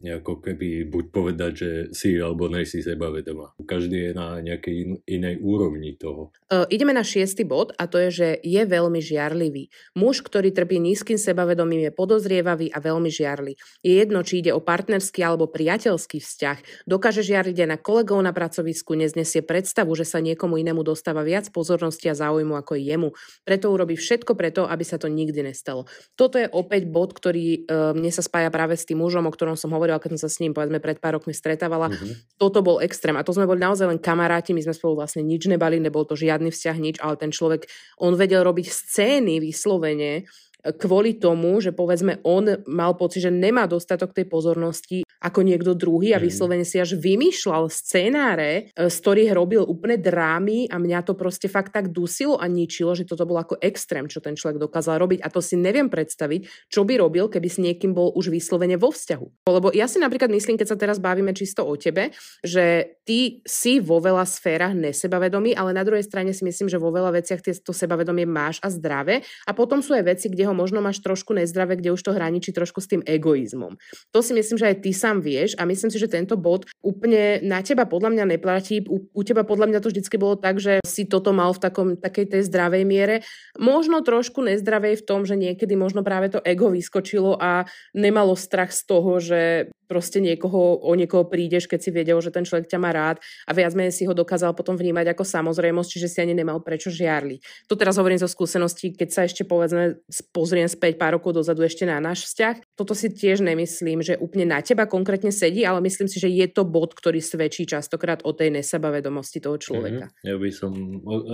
nejako 0.00 0.40
keby 0.40 0.88
buď 0.88 1.04
povedať, 1.12 1.52
že 1.52 1.70
si 1.92 2.16
alebo 2.16 2.48
nejsi 2.48 2.80
sebavedomá. 2.80 3.52
Každý 3.60 4.10
je 4.10 4.12
na 4.16 4.40
nejakej 4.40 4.74
in, 4.74 4.90
inej 5.04 5.36
úrovni 5.44 6.00
toho. 6.00 6.32
Uh, 6.48 6.64
ideme 6.72 6.96
na 6.96 7.04
šiestý 7.04 7.44
bod 7.44 7.76
a 7.76 7.84
to 7.84 8.00
je, 8.08 8.10
že 8.10 8.28
je 8.40 8.62
veľmi 8.64 9.04
žiarlivý. 9.04 9.68
Muž, 10.00 10.24
ktorý 10.24 10.48
trpí 10.56 10.80
nízkym 10.80 11.20
sebavedomím, 11.20 11.88
je 11.88 11.92
podozrievavý 11.92 12.72
a 12.72 12.80
veľmi 12.80 13.12
žiarlý. 13.12 13.52
Je 13.84 14.00
jedno, 14.00 14.24
či 14.24 14.40
ide 14.40 14.56
o 14.56 14.64
partnerský 14.64 15.20
alebo 15.20 15.44
priateľský 15.52 16.16
vzťah. 16.16 16.88
Dokáže 16.88 17.20
žiariť 17.20 17.56
aj 17.64 17.68
na 17.68 17.78
kolegov 17.78 18.16
na 18.24 18.32
pracovisku, 18.32 18.96
neznesie 18.96 19.44
predstavu, 19.44 19.92
že 19.92 20.08
sa 20.08 20.24
niekomu 20.24 20.56
inému 20.56 20.80
dostáva 20.80 21.20
viac 21.20 21.52
pozornosti 21.52 22.08
a 22.08 22.16
záujmu 22.16 22.56
ako 22.56 22.80
jemu. 22.80 23.12
Preto 23.44 23.68
urobí 23.68 24.00
všetko 24.00 24.32
preto, 24.32 24.64
aby 24.64 24.84
sa 24.88 24.96
to 24.96 25.12
nikdy 25.12 25.44
nestalo. 25.44 25.84
Toto 26.16 26.40
je 26.40 26.48
opäť 26.48 26.88
bod, 26.88 27.12
ktorý 27.12 27.68
uh, 27.68 27.92
mne 27.92 28.08
sa 28.08 28.24
spája 28.24 28.37
spája 28.38 28.54
práve 28.54 28.78
s 28.78 28.86
tým 28.86 29.02
mužom, 29.02 29.26
o 29.26 29.34
ktorom 29.34 29.58
som 29.58 29.74
hovorila, 29.74 29.98
keď 29.98 30.14
som 30.14 30.20
sa 30.22 30.30
s 30.30 30.38
ním 30.38 30.54
povedzme 30.54 30.78
pred 30.78 31.02
pár 31.02 31.18
rokmi 31.18 31.34
stretávala. 31.34 31.90
Mm-hmm. 31.90 32.38
Toto 32.38 32.62
bol 32.62 32.78
extrém 32.78 33.18
a 33.18 33.26
to 33.26 33.34
sme 33.34 33.50
boli 33.50 33.58
naozaj 33.58 33.90
len 33.90 33.98
kamaráti, 33.98 34.54
my 34.54 34.62
sme 34.62 34.78
spolu 34.78 35.02
vlastne 35.02 35.26
nič 35.26 35.50
nebali, 35.50 35.82
nebol 35.82 36.06
to 36.06 36.14
žiadny 36.14 36.54
vzťah, 36.54 36.76
nič, 36.78 36.96
ale 37.02 37.18
ten 37.18 37.34
človek, 37.34 37.66
on 37.98 38.14
vedel 38.14 38.46
robiť 38.46 38.70
scény 38.70 39.42
vyslovene, 39.42 40.30
kvôli 40.76 41.16
tomu, 41.16 41.62
že 41.62 41.72
povedzme 41.72 42.20
on 42.26 42.60
mal 42.68 42.98
pocit, 42.98 43.24
že 43.24 43.32
nemá 43.32 43.64
dostatok 43.64 44.12
tej 44.12 44.26
pozornosti 44.28 45.06
ako 45.18 45.42
niekto 45.42 45.74
druhý 45.74 46.14
a 46.14 46.22
mhm. 46.22 46.26
vyslovene 46.26 46.66
si 46.66 46.78
až 46.78 46.94
vymýšľal 46.94 47.70
scenáre, 47.70 48.70
e, 48.74 48.86
z 48.86 48.96
ktorých 49.02 49.34
robil 49.34 49.62
úplne 49.66 49.98
drámy 49.98 50.70
a 50.70 50.78
mňa 50.78 51.02
to 51.02 51.18
proste 51.18 51.50
fakt 51.50 51.74
tak 51.74 51.90
dusilo 51.90 52.38
a 52.38 52.46
ničilo, 52.46 52.94
že 52.94 53.06
toto 53.06 53.26
bolo 53.26 53.42
ako 53.42 53.58
extrém, 53.58 54.06
čo 54.06 54.22
ten 54.22 54.38
človek 54.38 54.62
dokázal 54.62 54.98
robiť 55.02 55.18
a 55.22 55.28
to 55.28 55.42
si 55.42 55.58
neviem 55.58 55.90
predstaviť, 55.90 56.70
čo 56.70 56.86
by 56.86 56.94
robil, 57.02 57.26
keby 57.26 57.48
s 57.50 57.58
niekým 57.58 57.92
bol 57.92 58.14
už 58.14 58.30
vyslovene 58.30 58.78
vo 58.78 58.94
vzťahu. 58.94 59.50
Lebo 59.50 59.74
ja 59.74 59.90
si 59.90 59.98
napríklad 59.98 60.30
myslím, 60.30 60.54
keď 60.54 60.74
sa 60.74 60.78
teraz 60.78 61.02
bavíme 61.02 61.34
čisto 61.34 61.66
o 61.66 61.74
tebe, 61.74 62.14
že 62.46 62.98
ty 63.02 63.42
si 63.42 63.82
vo 63.82 63.98
veľa 63.98 64.22
sférach 64.22 64.74
nesebavedomý, 64.76 65.58
ale 65.58 65.74
na 65.74 65.82
druhej 65.82 66.06
strane 66.06 66.30
si 66.30 66.46
myslím, 66.46 66.70
že 66.70 66.78
vo 66.78 66.94
veľa 66.94 67.18
veciach 67.18 67.42
to 67.64 67.74
sebavedomie 67.74 68.28
máš 68.28 68.62
a 68.62 68.70
zdravé 68.70 69.26
a 69.48 69.50
potom 69.50 69.82
sú 69.82 69.96
aj 69.98 70.04
veci, 70.14 70.26
kde 70.30 70.46
ho 70.46 70.54
možno 70.58 70.82
máš 70.82 70.98
trošku 70.98 71.30
nezdravé, 71.38 71.78
kde 71.78 71.94
už 71.94 72.02
to 72.02 72.10
hraničí 72.10 72.50
trošku 72.50 72.82
s 72.82 72.90
tým 72.90 73.06
egoizmom. 73.06 73.78
To 74.10 74.18
si 74.18 74.34
myslím, 74.34 74.58
že 74.58 74.74
aj 74.74 74.76
ty 74.82 74.90
sám 74.90 75.22
vieš 75.22 75.54
a 75.54 75.62
myslím 75.62 75.94
si, 75.94 76.02
že 76.02 76.10
tento 76.10 76.34
bod 76.34 76.66
úplne 76.82 77.38
na 77.46 77.62
teba 77.62 77.86
podľa 77.86 78.18
mňa 78.18 78.24
neplatí. 78.34 78.82
U, 78.90 79.06
u 79.14 79.22
teba 79.22 79.46
podľa 79.46 79.70
mňa 79.70 79.78
to 79.78 79.94
vždycky 79.94 80.18
bolo 80.18 80.34
tak, 80.34 80.58
že 80.58 80.82
si 80.82 81.06
toto 81.06 81.30
mal 81.30 81.54
v 81.54 81.62
takom, 81.62 81.88
takej 81.94 82.34
tej 82.34 82.42
zdravej 82.50 82.82
miere. 82.82 83.22
Možno 83.54 84.02
trošku 84.02 84.42
nezdravej 84.42 84.98
v 84.98 85.06
tom, 85.06 85.22
že 85.22 85.38
niekedy 85.38 85.78
možno 85.78 86.02
práve 86.02 86.34
to 86.34 86.42
ego 86.42 86.74
vyskočilo 86.74 87.38
a 87.38 87.70
nemalo 87.94 88.34
strach 88.34 88.74
z 88.74 88.82
toho, 88.82 89.22
že 89.22 89.70
proste 89.88 90.20
niekoho, 90.20 90.84
o 90.84 90.92
niekoho 90.92 91.24
prídeš, 91.24 91.64
keď 91.64 91.80
si 91.80 91.90
vedel, 91.90 92.20
že 92.20 92.28
ten 92.28 92.44
človek 92.44 92.68
ťa 92.68 92.78
má 92.78 92.92
rád 92.92 93.18
a 93.48 93.56
viac 93.56 93.72
menej 93.72 93.96
si 93.96 94.04
ho 94.04 94.12
dokázal 94.12 94.52
potom 94.52 94.76
vnímať 94.76 95.16
ako 95.16 95.24
samozrejmosť, 95.24 95.88
čiže 95.88 96.08
si 96.12 96.18
ani 96.20 96.36
nemal 96.36 96.60
prečo 96.60 96.92
žiarli. 96.92 97.40
To 97.66 97.74
teraz 97.74 97.96
hovorím 97.96 98.20
zo 98.20 98.28
skúseností, 98.28 98.92
keď 98.92 99.08
sa 99.08 99.20
ešte 99.24 99.48
povedzme 99.48 99.96
pozriem 100.36 100.68
späť 100.68 101.00
pár 101.00 101.16
rokov 101.16 101.40
dozadu 101.40 101.64
ešte 101.64 101.88
na 101.88 101.96
náš 101.98 102.28
vzťah. 102.28 102.76
Toto 102.76 102.92
si 102.92 103.08
tiež 103.08 103.40
nemyslím, 103.40 104.04
že 104.04 104.20
úplne 104.20 104.52
na 104.52 104.60
teba 104.60 104.84
konkrétne 104.84 105.32
sedí, 105.32 105.64
ale 105.64 105.80
myslím 105.80 106.06
si, 106.06 106.20
že 106.20 106.28
je 106.28 106.44
to 106.52 106.68
bod, 106.68 106.92
ktorý 106.92 107.24
svedčí 107.24 107.64
častokrát 107.64 108.20
o 108.28 108.36
tej 108.36 108.52
nesebavedomosti 108.60 109.40
toho 109.40 109.56
človeka. 109.56 110.12
Mm-hmm. 110.12 110.28
Ja 110.28 110.36
by 110.36 110.50
som, 110.52 110.72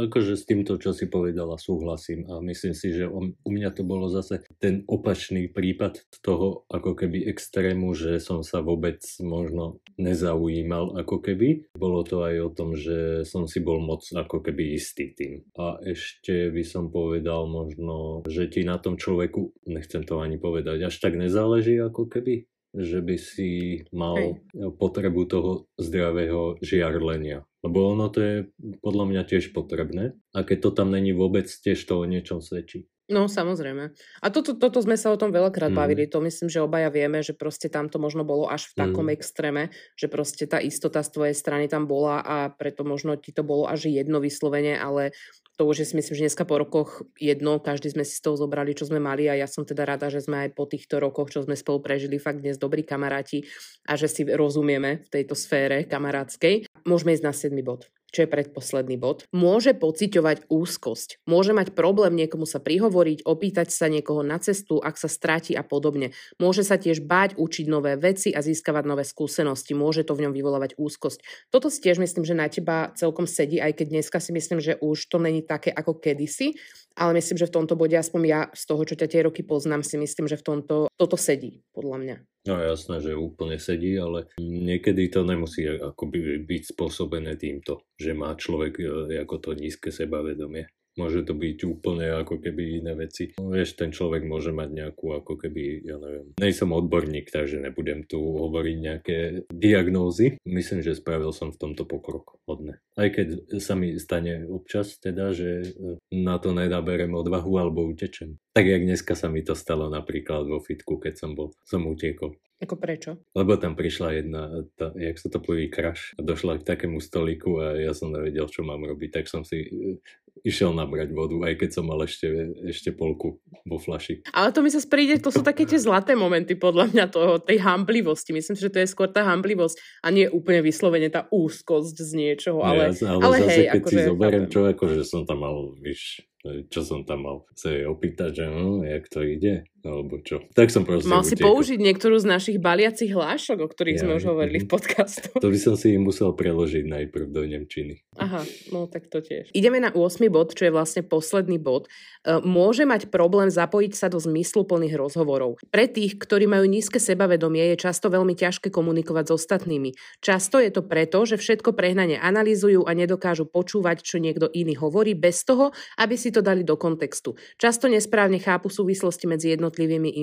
akože 0.08 0.38
s 0.38 0.46
týmto, 0.46 0.78
čo 0.78 0.94
si 0.94 1.10
povedala, 1.10 1.58
súhlasím 1.58 2.30
a 2.30 2.38
myslím 2.38 2.72
si, 2.78 2.94
že 2.94 3.10
u 3.10 3.50
mňa 3.50 3.74
to 3.74 3.82
bolo 3.82 4.06
zase 4.06 4.46
ten 4.62 4.86
opačný 4.86 5.50
prípad 5.50 6.06
toho 6.22 6.68
ako 6.70 6.94
keby 6.94 7.26
extrému, 7.26 7.90
že 7.96 8.22
som 8.22 8.43
sa 8.44 8.60
vôbec 8.60 9.00
možno 9.24 9.80
nezaujímal 9.96 11.00
ako 11.00 11.24
keby. 11.24 11.72
Bolo 11.74 12.04
to 12.04 12.22
aj 12.22 12.36
o 12.44 12.50
tom, 12.52 12.76
že 12.76 13.24
som 13.24 13.48
si 13.48 13.64
bol 13.64 13.80
moc 13.80 14.04
ako 14.04 14.44
keby 14.44 14.76
istý 14.76 15.16
tým. 15.16 15.48
A 15.56 15.80
ešte 15.80 16.52
by 16.52 16.62
som 16.62 16.92
povedal 16.92 17.48
možno, 17.48 18.22
že 18.28 18.46
ti 18.52 18.62
na 18.62 18.76
tom 18.76 19.00
človeku, 19.00 19.64
nechcem 19.64 20.04
to 20.04 20.20
ani 20.20 20.36
povedať, 20.36 20.84
až 20.84 20.94
tak 21.00 21.16
nezáleží 21.16 21.80
ako 21.80 22.06
keby 22.06 22.46
že 22.74 22.98
by 22.98 23.16
si 23.22 23.50
mal 23.94 24.18
Hej. 24.18 24.74
potrebu 24.82 25.22
toho 25.30 25.70
zdravého 25.78 26.58
žiarlenia. 26.58 27.46
Lebo 27.62 27.94
ono 27.94 28.10
to 28.10 28.18
je 28.20 28.36
podľa 28.82 29.04
mňa 29.08 29.22
tiež 29.24 29.54
potrebné. 29.54 30.18
A 30.34 30.42
keď 30.42 30.68
to 30.68 30.70
tam 30.82 30.90
není 30.90 31.14
vôbec, 31.14 31.46
tiež 31.46 31.78
to 31.86 32.02
o 32.02 32.04
niečom 32.04 32.42
svedčí. 32.42 32.90
No, 33.04 33.28
samozrejme. 33.28 33.92
A 34.24 34.26
toto, 34.32 34.56
toto 34.56 34.80
sme 34.80 34.96
sa 34.96 35.12
o 35.12 35.20
tom 35.20 35.28
veľakrát 35.28 35.68
mm. 35.68 35.76
bavili. 35.76 36.08
To 36.08 36.24
myslím, 36.24 36.48
že 36.48 36.64
obaja 36.64 36.88
vieme, 36.88 37.20
že 37.20 37.36
proste 37.36 37.68
tam 37.68 37.92
to 37.92 38.00
možno 38.00 38.24
bolo 38.24 38.48
až 38.48 38.72
v 38.72 38.80
takom 38.80 39.12
mm. 39.12 39.14
extréme, 39.20 39.62
že 39.92 40.08
proste 40.08 40.48
tá 40.48 40.56
istota 40.56 41.04
z 41.04 41.12
tvojej 41.12 41.36
strany 41.36 41.68
tam 41.68 41.84
bola 41.84 42.24
a 42.24 42.48
preto 42.48 42.80
možno 42.80 43.20
ti 43.20 43.36
to 43.36 43.44
bolo 43.44 43.68
až 43.68 43.92
jedno 43.92 44.24
vyslovene, 44.24 44.80
ale 44.80 45.12
to 45.54 45.70
už 45.70 45.82
je 45.82 45.86
si 45.86 45.94
myslím, 45.94 46.14
že 46.18 46.24
dneska 46.26 46.44
po 46.44 46.58
rokoch 46.58 47.06
jedno, 47.14 47.62
každý 47.62 47.94
sme 47.94 48.02
si 48.02 48.18
z 48.18 48.22
toho 48.26 48.34
zobrali, 48.34 48.74
čo 48.74 48.90
sme 48.90 48.98
mali 48.98 49.30
a 49.30 49.38
ja 49.38 49.46
som 49.46 49.62
teda 49.62 49.86
rada, 49.86 50.10
že 50.10 50.22
sme 50.22 50.46
aj 50.46 50.58
po 50.58 50.66
týchto 50.66 50.98
rokoch, 50.98 51.30
čo 51.30 51.46
sme 51.46 51.54
spolu 51.54 51.78
prežili, 51.78 52.18
fakt 52.18 52.42
dnes 52.42 52.58
dobrí 52.58 52.82
kamaráti 52.82 53.46
a 53.86 53.94
že 53.94 54.10
si 54.10 54.26
rozumieme 54.26 55.06
v 55.06 55.08
tejto 55.08 55.38
sfére 55.38 55.86
kamarátskej. 55.86 56.66
Môžeme 56.86 57.14
ísť 57.14 57.24
na 57.24 57.32
7 57.32 57.54
bod 57.62 57.86
čo 58.14 58.22
je 58.22 58.30
predposledný 58.30 58.94
bod, 58.94 59.26
môže 59.34 59.74
pociťovať 59.74 60.46
úzkosť. 60.46 61.26
Môže 61.26 61.50
mať 61.50 61.74
problém 61.74 62.14
niekomu 62.14 62.46
sa 62.46 62.62
prihovoriť, 62.62 63.26
opýtať 63.26 63.74
sa 63.74 63.90
niekoho 63.90 64.22
na 64.22 64.38
cestu, 64.38 64.78
ak 64.78 64.94
sa 64.94 65.10
stráti 65.10 65.58
a 65.58 65.66
podobne. 65.66 66.14
Môže 66.38 66.62
sa 66.62 66.78
tiež 66.78 67.02
báť 67.02 67.34
učiť 67.34 67.66
nové 67.66 67.98
veci 67.98 68.30
a 68.30 68.38
získavať 68.38 68.86
nové 68.86 69.02
skúsenosti. 69.02 69.74
Môže 69.74 70.06
to 70.06 70.14
v 70.14 70.30
ňom 70.30 70.32
vyvolávať 70.32 70.78
úzkosť. 70.78 71.50
Toto 71.50 71.66
si 71.66 71.82
tiež 71.82 71.98
myslím, 71.98 72.22
že 72.22 72.38
na 72.38 72.46
teba 72.46 72.94
celkom 72.94 73.26
sedí, 73.26 73.58
aj 73.58 73.82
keď 73.82 73.98
dneska 73.98 74.22
si 74.22 74.30
myslím, 74.30 74.62
že 74.62 74.78
už 74.78 75.10
to 75.10 75.18
není 75.18 75.42
také 75.46 75.70
ako 75.70 76.00
kedysi, 76.00 76.56
ale 76.96 77.18
myslím, 77.18 77.38
že 77.38 77.48
v 77.50 77.56
tomto 77.60 77.74
bode, 77.74 77.94
aspoň 77.94 78.20
ja 78.24 78.40
z 78.54 78.64
toho, 78.70 78.82
čo 78.82 78.94
ťa 78.94 79.06
tie 79.10 79.20
roky 79.26 79.42
poznám, 79.42 79.82
si 79.82 80.00
myslím, 80.00 80.26
že 80.30 80.40
v 80.40 80.46
tomto 80.46 80.88
toto 80.94 81.16
sedí, 81.18 81.62
podľa 81.74 81.96
mňa. 82.00 82.16
No 82.44 82.60
jasné, 82.60 83.00
že 83.00 83.16
úplne 83.16 83.56
sedí, 83.56 83.96
ale 83.96 84.28
niekedy 84.36 85.08
to 85.08 85.24
nemusí 85.24 85.64
akoby 85.64 86.44
byť 86.44 86.62
spôsobené 86.76 87.40
týmto, 87.40 87.88
že 87.96 88.12
má 88.12 88.36
človek 88.36 88.72
e, 88.84 89.16
ako 89.24 89.36
to 89.40 89.50
nízke 89.56 89.88
sebavedomie. 89.88 90.68
Môže 90.94 91.26
to 91.26 91.34
byť 91.34 91.58
úplne 91.66 92.06
ako 92.22 92.38
keby 92.38 92.82
iné 92.82 92.94
veci. 92.94 93.34
No, 93.36 93.50
vieš, 93.50 93.74
ten 93.74 93.90
človek 93.90 94.22
môže 94.22 94.54
mať 94.54 94.70
nejakú 94.70 95.14
ako 95.18 95.34
keby, 95.40 95.82
ja 95.82 95.96
neviem, 95.98 96.30
nejsom 96.38 96.70
odborník, 96.70 97.34
takže 97.34 97.58
nebudem 97.58 98.06
tu 98.06 98.22
hovoriť 98.22 98.76
nejaké 98.78 99.18
diagnózy. 99.50 100.38
Myslím, 100.46 100.86
že 100.86 100.94
spravil 100.98 101.34
som 101.34 101.50
v 101.50 101.60
tomto 101.60 101.82
pokrok 101.84 102.38
hodne. 102.46 102.78
Aj 102.94 103.10
keď 103.10 103.58
sa 103.58 103.74
mi 103.74 103.98
stane 103.98 104.46
občas 104.46 104.98
teda, 105.02 105.34
že 105.34 105.66
e, 105.66 105.98
na 106.14 106.38
to 106.38 106.54
nedaberem 106.54 107.10
odvahu 107.10 107.58
alebo 107.58 107.86
utečem. 107.90 108.38
Tak 108.54 108.64
jak 108.70 108.86
dneska 108.86 109.18
sa 109.18 109.26
mi 109.26 109.42
to 109.42 109.58
stalo 109.58 109.90
napríklad 109.90 110.46
vo 110.46 110.62
fitku, 110.62 111.02
keď 111.02 111.14
som 111.18 111.30
bol, 111.34 111.50
som 111.66 111.82
utiekol. 111.90 112.38
Ako 112.62 112.78
prečo? 112.78 113.18
Lebo 113.34 113.58
tam 113.58 113.74
prišla 113.74 114.08
jedna, 114.14 114.42
tá, 114.78 114.94
jak 114.94 115.18
sa 115.18 115.28
to 115.28 115.42
povie, 115.42 115.66
kraš 115.66 116.14
a 116.16 116.22
došla 116.22 116.62
k 116.62 116.68
takému 116.70 117.02
stoliku 117.02 117.58
a 117.58 117.74
ja 117.76 117.92
som 117.92 118.14
nevedel, 118.14 118.46
čo 118.46 118.62
mám 118.62 118.80
robiť, 118.80 119.10
tak 119.10 119.26
som 119.26 119.42
si 119.42 119.66
e, 119.66 119.98
išiel 120.42 120.74
nabrať 120.74 121.14
vodu, 121.14 121.38
aj 121.46 121.54
keď 121.62 121.70
som 121.70 121.84
mal 121.86 122.02
ešte, 122.02 122.26
ešte 122.66 122.90
polku 122.90 123.38
vo 123.62 123.78
flaši. 123.78 124.26
Ale 124.34 124.50
to 124.50 124.60
mi 124.60 124.68
sa 124.72 124.82
spríde, 124.82 125.22
to 125.22 125.30
sú 125.30 125.40
také 125.48 125.62
tie 125.64 125.78
zlaté 125.78 126.18
momenty 126.18 126.58
podľa 126.58 126.90
mňa 126.90 127.04
toho, 127.12 127.38
tej 127.38 127.62
hamblivosti. 127.62 128.34
Myslím, 128.34 128.58
že 128.58 128.72
to 128.72 128.82
je 128.82 128.90
skôr 128.90 129.06
tá 129.08 129.22
hamblivosť 129.22 130.02
a 130.02 130.10
nie 130.10 130.26
úplne 130.26 130.60
vyslovene 130.60 131.08
tá 131.08 131.30
úzkosť 131.30 131.96
z 132.02 132.10
niečoho, 132.18 132.60
ale, 132.66 132.90
ja, 132.90 133.14
ale, 133.14 133.22
ale 133.22 133.36
zase, 133.46 133.50
hej, 133.54 133.66
keď 133.70 133.82
akože, 133.84 133.94
si 133.94 134.10
zoberiem, 134.10 134.44
čo 134.50 134.58
akože 134.66 135.00
som 135.06 135.22
tam 135.22 135.38
mal, 135.46 135.56
víš, 135.78 136.24
čo 136.68 136.80
som 136.84 137.06
tam 137.06 137.24
mal 137.24 137.36
sa 137.56 137.72
jej 137.72 137.88
opýtať, 137.88 138.30
že 138.42 138.44
no, 138.50 138.84
jak 138.84 139.08
to 139.08 139.24
ide, 139.24 139.64
alebo 139.84 140.16
čo. 140.24 140.40
Tak 140.56 140.72
som 140.72 140.88
proste 140.88 141.06
Mal 141.06 141.20
si 141.22 141.36
použiť 141.36 141.76
niektorú 141.76 142.16
z 142.16 142.24
našich 142.24 142.56
baliacich 142.56 143.12
hlášok, 143.12 143.58
o 143.60 143.68
ktorých 143.68 144.00
ja, 144.00 144.02
sme 144.08 144.12
už 144.16 144.24
hovorili 144.32 144.64
v 144.64 144.68
podcastu. 144.68 145.28
To 145.36 145.52
by 145.52 145.58
som 145.60 145.76
si 145.76 145.94
musel 146.00 146.32
preložiť 146.32 146.88
najprv 146.88 147.28
do 147.28 147.44
Nemčiny. 147.44 148.00
Aha, 148.16 148.40
no 148.72 148.88
tak 148.88 149.12
to 149.12 149.20
tiež. 149.20 149.52
Ideme 149.52 149.78
na 149.84 149.92
8. 149.92 150.24
bod, 150.32 150.56
čo 150.56 150.66
je 150.66 150.72
vlastne 150.72 151.04
posledný 151.04 151.60
bod. 151.60 151.92
E, 152.24 152.40
môže 152.40 152.88
mať 152.88 153.12
problém 153.12 153.52
zapojiť 153.52 153.92
sa 153.92 154.08
do 154.08 154.16
zmysluplných 154.16 154.96
rozhovorov. 154.96 155.60
Pre 155.68 155.84
tých, 155.84 156.16
ktorí 156.16 156.48
majú 156.48 156.64
nízke 156.64 156.96
sebavedomie, 156.96 157.76
je 157.76 157.84
často 157.84 158.08
veľmi 158.08 158.32
ťažké 158.32 158.72
komunikovať 158.72 159.24
s 159.28 159.32
ostatnými. 159.36 159.92
Často 160.24 160.58
je 160.58 160.72
to 160.72 160.80
preto, 160.80 161.28
že 161.28 161.36
všetko 161.36 161.76
prehnane 161.76 162.16
analýzujú 162.16 162.88
a 162.88 162.96
nedokážu 162.96 163.44
počúvať, 163.44 164.00
čo 164.00 164.16
niekto 164.16 164.48
iný 164.56 164.80
hovorí, 164.80 165.12
bez 165.12 165.44
toho, 165.44 165.76
aby 166.00 166.16
si 166.16 166.32
to 166.32 166.40
dali 166.40 166.64
do 166.64 166.80
kontextu. 166.80 167.36
Často 167.60 167.86
nesprávne 167.92 168.40
chápu 168.40 168.72
súvislosti 168.72 169.28
medzi 169.28 169.52
jednotlivými 169.52 169.73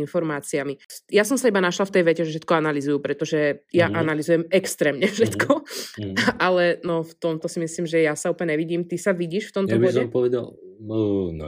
informáciami. 0.02 0.80
Ja 1.12 1.28
som 1.28 1.36
sa 1.36 1.52
iba 1.52 1.60
našla 1.60 1.88
v 1.90 1.94
tej 1.94 2.04
vete, 2.08 2.22
že 2.24 2.38
všetko 2.38 2.54
analizujú, 2.58 2.98
pretože 3.04 3.68
ja 3.76 3.92
mm. 3.92 3.96
analizujem 3.96 4.44
extrémne 4.50 5.08
mhm. 5.08 5.14
všetko, 5.14 5.52
mm. 6.00 6.16
ale 6.48 6.80
no 6.88 7.04
v 7.04 7.14
tomto 7.18 7.52
si 7.52 7.60
myslím, 7.60 7.86
že 7.86 8.04
ja 8.04 8.16
sa 8.16 8.32
úplne 8.32 8.56
nevidím. 8.56 8.88
Ty 8.88 8.98
sa 9.00 9.12
vidíš 9.12 9.52
v 9.52 9.64
tomto 9.64 9.76
ja 9.76 9.80
by 9.80 9.88
bode? 9.88 10.00
som 10.06 10.12
povedal, 10.12 10.46
no, 10.82 11.30
no, 11.32 11.46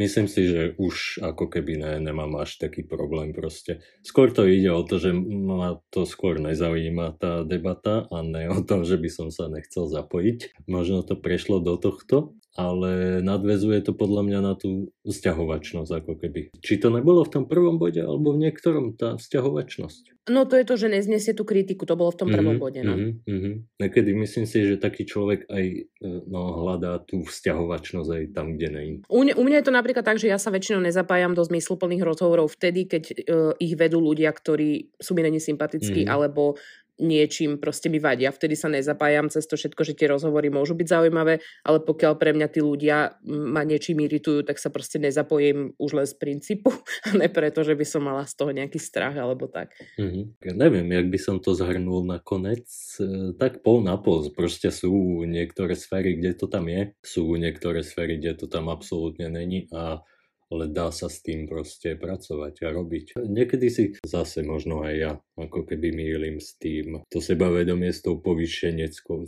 Myslím 0.00 0.32
si, 0.32 0.48
že 0.48 0.72
už 0.80 1.20
ako 1.20 1.52
keby 1.52 1.76
ne, 1.76 1.92
nemám 2.00 2.40
až 2.40 2.56
taký 2.56 2.88
problém 2.88 3.36
proste. 3.36 3.84
Skôr 4.00 4.32
to 4.32 4.48
ide 4.48 4.72
o 4.72 4.80
to, 4.80 4.96
že 4.96 5.12
ma 5.12 5.76
to 5.92 6.08
skôr 6.08 6.40
nezaujíma 6.40 7.20
tá 7.20 7.44
debata 7.44 8.08
a 8.08 8.24
ne 8.24 8.48
o 8.48 8.64
tom, 8.64 8.88
že 8.88 8.96
by 8.96 9.12
som 9.12 9.28
sa 9.28 9.52
nechcel 9.52 9.84
zapojiť. 9.92 10.64
Možno 10.64 11.04
to 11.04 11.20
prešlo 11.20 11.60
do 11.60 11.76
tohto, 11.76 12.32
ale 12.60 13.24
nadvezuje 13.24 13.80
to 13.80 13.96
podľa 13.96 14.22
mňa 14.28 14.38
na 14.44 14.52
tú 14.52 14.92
vzťahovačnosť 15.08 15.90
ako 16.04 16.12
keby. 16.20 16.40
Či 16.60 16.84
to 16.84 16.92
nebolo 16.92 17.24
v 17.24 17.32
tom 17.32 17.44
prvom 17.48 17.80
bode 17.80 18.04
alebo 18.04 18.36
v 18.36 18.48
niektorom 18.48 19.00
tá 19.00 19.16
vzťahovačnosť? 19.16 20.20
No 20.28 20.44
to 20.44 20.54
je 20.60 20.68
to, 20.68 20.76
že 20.76 20.92
neznesie 20.92 21.32
tú 21.32 21.48
kritiku, 21.48 21.88
to 21.88 21.98
bolo 21.98 22.12
v 22.12 22.20
tom 22.20 22.28
prvom 22.28 22.54
mm-hmm, 22.54 22.62
bode. 22.62 22.80
No. 22.86 22.94
Mm-hmm. 23.26 23.54
Niekedy 23.82 24.10
myslím 24.14 24.46
si, 24.46 24.62
že 24.68 24.76
taký 24.76 25.08
človek 25.08 25.48
aj 25.50 25.64
e, 25.64 26.08
no, 26.28 26.60
hľadá 26.60 27.02
tú 27.02 27.26
vzťahovačnosť 27.26 28.10
aj 28.14 28.24
tam, 28.36 28.54
kde 28.54 28.68
není. 28.68 28.94
U, 29.10 29.26
u 29.26 29.42
mňa 29.42 29.64
je 29.64 29.66
to 29.66 29.74
napríklad 29.74 30.04
tak, 30.06 30.22
že 30.22 30.30
ja 30.30 30.38
sa 30.38 30.54
väčšinou 30.54 30.84
nezapájam 30.84 31.34
do 31.34 31.42
zmysluplných 31.42 32.04
rozhovorov 32.04 32.52
vtedy, 32.52 32.86
keď 32.86 33.02
uh, 33.10 33.16
ich 33.58 33.74
vedú 33.74 33.98
ľudia, 33.98 34.30
ktorí 34.30 34.94
sú 35.00 35.16
mi 35.18 35.24
není 35.26 35.40
sympatickí, 35.40 36.06
mm-hmm. 36.06 36.14
alebo 36.14 36.60
niečím 37.00 37.56
proste 37.56 37.88
mi 37.88 37.98
vadia. 37.98 38.30
Vtedy 38.30 38.54
sa 38.54 38.68
nezapájam 38.68 39.32
cez 39.32 39.48
to 39.48 39.56
všetko, 39.56 39.82
že 39.82 39.96
tie 39.96 40.12
rozhovory 40.12 40.52
môžu 40.52 40.76
byť 40.76 40.86
zaujímavé, 40.86 41.40
ale 41.64 41.78
pokiaľ 41.80 42.12
pre 42.20 42.36
mňa 42.36 42.48
tí 42.52 42.60
ľudia 42.60 43.18
ma 43.26 43.64
niečím 43.64 44.04
iritujú, 44.04 44.44
tak 44.44 44.60
sa 44.60 44.68
proste 44.68 45.00
nezapojím 45.00 45.74
už 45.80 45.90
len 45.96 46.06
z 46.06 46.14
princípu, 46.20 46.70
a 47.08 47.16
ne 47.16 47.26
preto, 47.32 47.64
že 47.64 47.74
by 47.74 47.84
som 47.88 48.04
mala 48.04 48.28
z 48.28 48.36
toho 48.36 48.52
nejaký 48.52 48.76
strach 48.76 49.16
alebo 49.16 49.48
tak. 49.48 49.72
Mm-hmm. 49.96 50.24
Ja 50.44 50.52
neviem, 50.54 50.86
jak 50.92 51.08
by 51.08 51.18
som 51.18 51.36
to 51.40 51.56
zhrnul 51.56 52.04
nakoniec. 52.04 52.68
E, 53.00 53.32
tak 53.40 53.64
pol 53.64 53.80
na 53.80 53.96
pol. 53.96 54.28
Proste 54.30 54.68
sú 54.68 55.24
niektoré 55.24 55.72
sféry, 55.72 56.20
kde 56.20 56.36
to 56.36 56.46
tam 56.46 56.68
je, 56.68 56.92
sú 57.00 57.24
niektoré 57.40 57.80
sféry, 57.80 58.20
kde 58.20 58.36
to 58.36 58.46
tam 58.46 58.68
absolútne 58.68 59.32
není 59.32 59.66
a 59.72 60.04
ale 60.50 60.66
dá 60.68 60.90
sa 60.90 61.06
s 61.06 61.22
tým 61.22 61.46
proste 61.46 61.94
pracovať 61.94 62.66
a 62.66 62.74
robiť. 62.74 63.22
Niekedy 63.22 63.66
si 63.70 63.84
zase 64.02 64.42
možno 64.42 64.82
aj 64.82 64.94
ja 64.94 65.12
ako 65.38 65.64
keby 65.64 65.94
mýlim 65.94 66.36
s 66.42 66.58
tým 66.58 67.06
to 67.08 67.22
sebavedomie 67.22 67.94
s 67.94 68.02
tou 68.02 68.18
povýšeneckou 68.18 69.24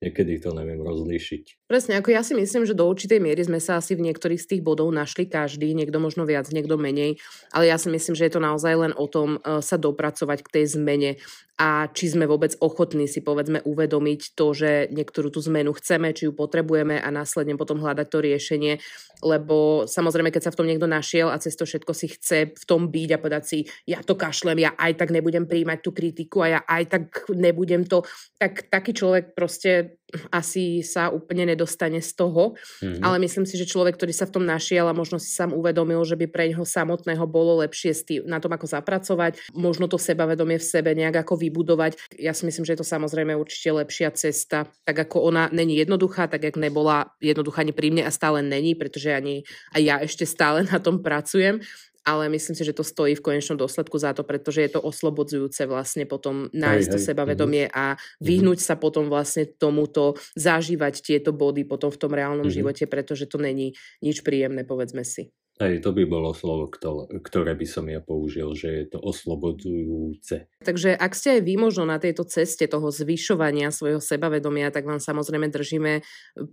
niekedy 0.00 0.40
to 0.40 0.56
neviem 0.56 0.80
rozlíšiť. 0.80 1.68
Presne, 1.68 2.00
ako 2.00 2.08
ja 2.10 2.24
si 2.24 2.32
myslím, 2.32 2.64
že 2.64 2.72
do 2.74 2.88
určitej 2.88 3.20
miery 3.20 3.44
sme 3.44 3.60
sa 3.60 3.76
asi 3.76 3.92
v 3.92 4.08
niektorých 4.08 4.40
z 4.40 4.48
tých 4.56 4.62
bodov 4.64 4.88
našli 4.88 5.28
každý, 5.28 5.76
niekto 5.76 6.00
možno 6.00 6.24
viac, 6.24 6.48
niekto 6.48 6.80
menej, 6.80 7.20
ale 7.52 7.68
ja 7.68 7.76
si 7.76 7.92
myslím, 7.92 8.16
že 8.16 8.26
je 8.26 8.32
to 8.32 8.40
naozaj 8.40 8.74
len 8.74 8.92
o 8.96 9.04
tom 9.04 9.36
uh, 9.38 9.60
sa 9.60 9.76
dopracovať 9.76 10.40
k 10.40 10.52
tej 10.56 10.64
zmene 10.80 11.20
a 11.60 11.92
či 11.92 12.08
sme 12.08 12.24
vôbec 12.24 12.56
ochotní 12.64 13.04
si 13.04 13.20
povedzme 13.20 13.60
uvedomiť 13.60 14.32
to, 14.32 14.56
že 14.56 14.88
niektorú 14.96 15.28
tú 15.28 15.44
zmenu 15.44 15.76
chceme, 15.76 16.16
či 16.16 16.24
ju 16.24 16.32
potrebujeme 16.32 16.96
a 16.96 17.08
následne 17.12 17.60
potom 17.60 17.84
hľadať 17.84 18.06
to 18.08 18.18
riešenie, 18.24 18.80
lebo 19.20 19.84
samozrejme, 19.84 20.32
keď 20.32 20.48
sa 20.48 20.52
v 20.56 20.58
tom 20.64 20.64
niekto 20.64 20.88
našiel 20.88 21.28
a 21.28 21.36
cez 21.36 21.52
to 21.60 21.68
všetko 21.68 21.92
si 21.92 22.08
chce 22.16 22.56
v 22.56 22.64
tom 22.64 22.88
byť 22.88 23.08
a 23.12 23.20
povedať 23.20 23.42
si, 23.44 23.58
ja 23.84 24.00
to 24.00 24.16
kašlem, 24.16 24.64
ja 24.64 24.72
aj 24.72 25.04
tak 25.04 25.12
nebudem 25.12 25.44
príjmať 25.44 25.78
tú 25.84 25.92
kritiku 25.92 26.48
a 26.48 26.48
ja 26.48 26.60
aj 26.64 26.82
tak 26.88 27.04
nebudem 27.36 27.84
to, 27.84 28.08
tak 28.40 28.72
taký 28.72 28.96
človek 28.96 29.36
proste 29.36 29.89
asi 30.34 30.82
sa 30.82 31.08
úplne 31.10 31.54
nedostane 31.54 32.02
z 32.02 32.10
toho, 32.18 32.58
mm-hmm. 32.82 33.02
ale 33.02 33.16
myslím 33.22 33.46
si, 33.46 33.54
že 33.54 33.68
človek, 33.68 33.94
ktorý 33.94 34.10
sa 34.10 34.26
v 34.26 34.34
tom 34.34 34.44
našiel 34.44 34.90
a 34.90 34.96
možno 34.96 35.22
si 35.22 35.30
sám 35.30 35.54
uvedomil, 35.54 36.02
že 36.02 36.18
by 36.18 36.26
pre 36.26 36.50
neho 36.50 36.66
samotného 36.66 37.22
bolo 37.30 37.62
lepšie 37.62 38.22
na 38.26 38.42
tom, 38.42 38.50
ako 38.50 38.66
zapracovať, 38.66 39.54
možno 39.54 39.86
to 39.86 39.98
sebavedomie 39.98 40.58
v 40.58 40.66
sebe 40.66 40.90
nejak 40.98 41.22
ako 41.22 41.38
vybudovať. 41.38 42.18
Ja 42.18 42.34
si 42.34 42.42
myslím, 42.46 42.66
že 42.66 42.74
je 42.74 42.80
to 42.82 42.86
samozrejme 42.86 43.38
určite 43.38 43.70
lepšia 43.70 44.10
cesta, 44.14 44.66
tak 44.82 44.96
ako 45.06 45.30
ona 45.30 45.46
není 45.54 45.78
jednoduchá, 45.78 46.26
tak 46.26 46.42
jak 46.42 46.58
nebola 46.58 47.14
jednoduchá 47.22 47.62
ani 47.62 47.74
pri 47.74 47.94
mne 47.94 48.02
a 48.06 48.14
stále 48.14 48.42
není, 48.42 48.74
pretože 48.74 49.14
ani 49.14 49.46
aj 49.74 49.82
ja 49.82 49.96
ešte 50.02 50.26
stále 50.26 50.66
na 50.66 50.82
tom 50.82 51.02
pracujem, 51.04 51.62
ale 52.04 52.32
myslím 52.32 52.56
si, 52.56 52.64
že 52.64 52.76
to 52.76 52.84
stojí 52.84 53.12
v 53.16 53.24
konečnom 53.24 53.60
dôsledku 53.60 53.96
za 54.00 54.16
to, 54.16 54.24
pretože 54.24 54.64
je 54.64 54.70
to 54.76 54.80
oslobodzujúce 54.80 55.68
vlastne 55.68 56.08
potom 56.08 56.48
nájsť 56.50 56.88
hej, 56.88 56.92
to 56.92 56.98
hej, 56.98 57.06
sebavedomie 57.12 57.64
uh-huh. 57.68 57.76
a 57.76 57.84
mhm. 57.96 58.24
vyhnúť 58.24 58.58
uh-huh. 58.58 58.70
sa 58.72 58.80
potom 58.80 59.12
vlastne 59.12 59.44
tomuto, 59.46 60.16
zažívať 60.34 61.04
tieto 61.04 61.30
body 61.36 61.68
potom 61.68 61.92
v 61.92 62.00
tom 62.00 62.12
reálnom 62.16 62.48
uh-huh. 62.48 62.58
živote, 62.62 62.88
pretože 62.88 63.28
to 63.28 63.36
není 63.36 63.76
nič 64.00 64.24
príjemné, 64.24 64.64
povedzme 64.64 65.04
si. 65.04 65.30
Hej, 65.60 65.84
to 65.84 65.92
by 65.92 66.08
bolo 66.08 66.32
slovo, 66.32 66.72
ktoré 67.20 67.52
by 67.52 67.66
som 67.68 67.84
ja 67.84 68.00
použil, 68.00 68.48
že 68.56 68.80
je 68.80 68.96
to 68.96 68.98
oslobodzujúce. 69.04 70.48
Takže 70.64 70.96
ak 70.96 71.12
ste 71.12 71.36
aj 71.36 71.40
vy 71.44 71.60
možno 71.60 71.84
na 71.84 72.00
tejto 72.00 72.24
ceste 72.24 72.64
toho 72.64 72.88
zvyšovania 72.88 73.68
svojho 73.68 74.00
sebavedomia, 74.00 74.72
tak 74.72 74.88
vám 74.88 75.04
samozrejme 75.04 75.52
držíme 75.52 76.00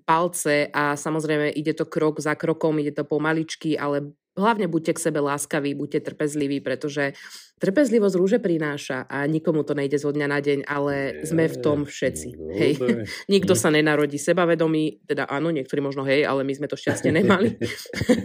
palce 0.04 0.68
a 0.76 1.00
samozrejme 1.00 1.56
ide 1.56 1.72
to 1.72 1.88
krok 1.88 2.20
za 2.20 2.36
krokom, 2.36 2.84
ide 2.84 2.92
to 2.92 3.08
pomaličky, 3.08 3.80
ale 3.80 4.12
hlavne 4.38 4.70
buďte 4.70 4.96
k 4.96 5.04
sebe 5.10 5.20
láskaví, 5.20 5.74
buďte 5.74 6.14
trpezliví, 6.14 6.62
pretože 6.62 7.18
trpezlivosť 7.58 8.16
rúže 8.16 8.38
prináša 8.38 9.10
a 9.10 9.26
nikomu 9.26 9.66
to 9.66 9.74
nejde 9.74 9.98
zo 9.98 10.14
dňa 10.14 10.28
na 10.30 10.40
deň, 10.40 10.60
ale 10.70 11.26
sme 11.26 11.50
v 11.50 11.58
tom 11.58 11.84
všetci. 11.90 12.30
Hej. 12.54 12.72
Nikto 13.34 13.58
sa 13.58 13.74
nenarodí 13.74 14.22
sebavedomý, 14.22 15.04
teda 15.10 15.26
áno, 15.26 15.50
niektorí 15.50 15.82
možno 15.82 16.06
hej, 16.06 16.24
ale 16.24 16.46
my 16.46 16.54
sme 16.54 16.70
to 16.70 16.78
šťastie 16.78 17.10
nemali. 17.20 17.58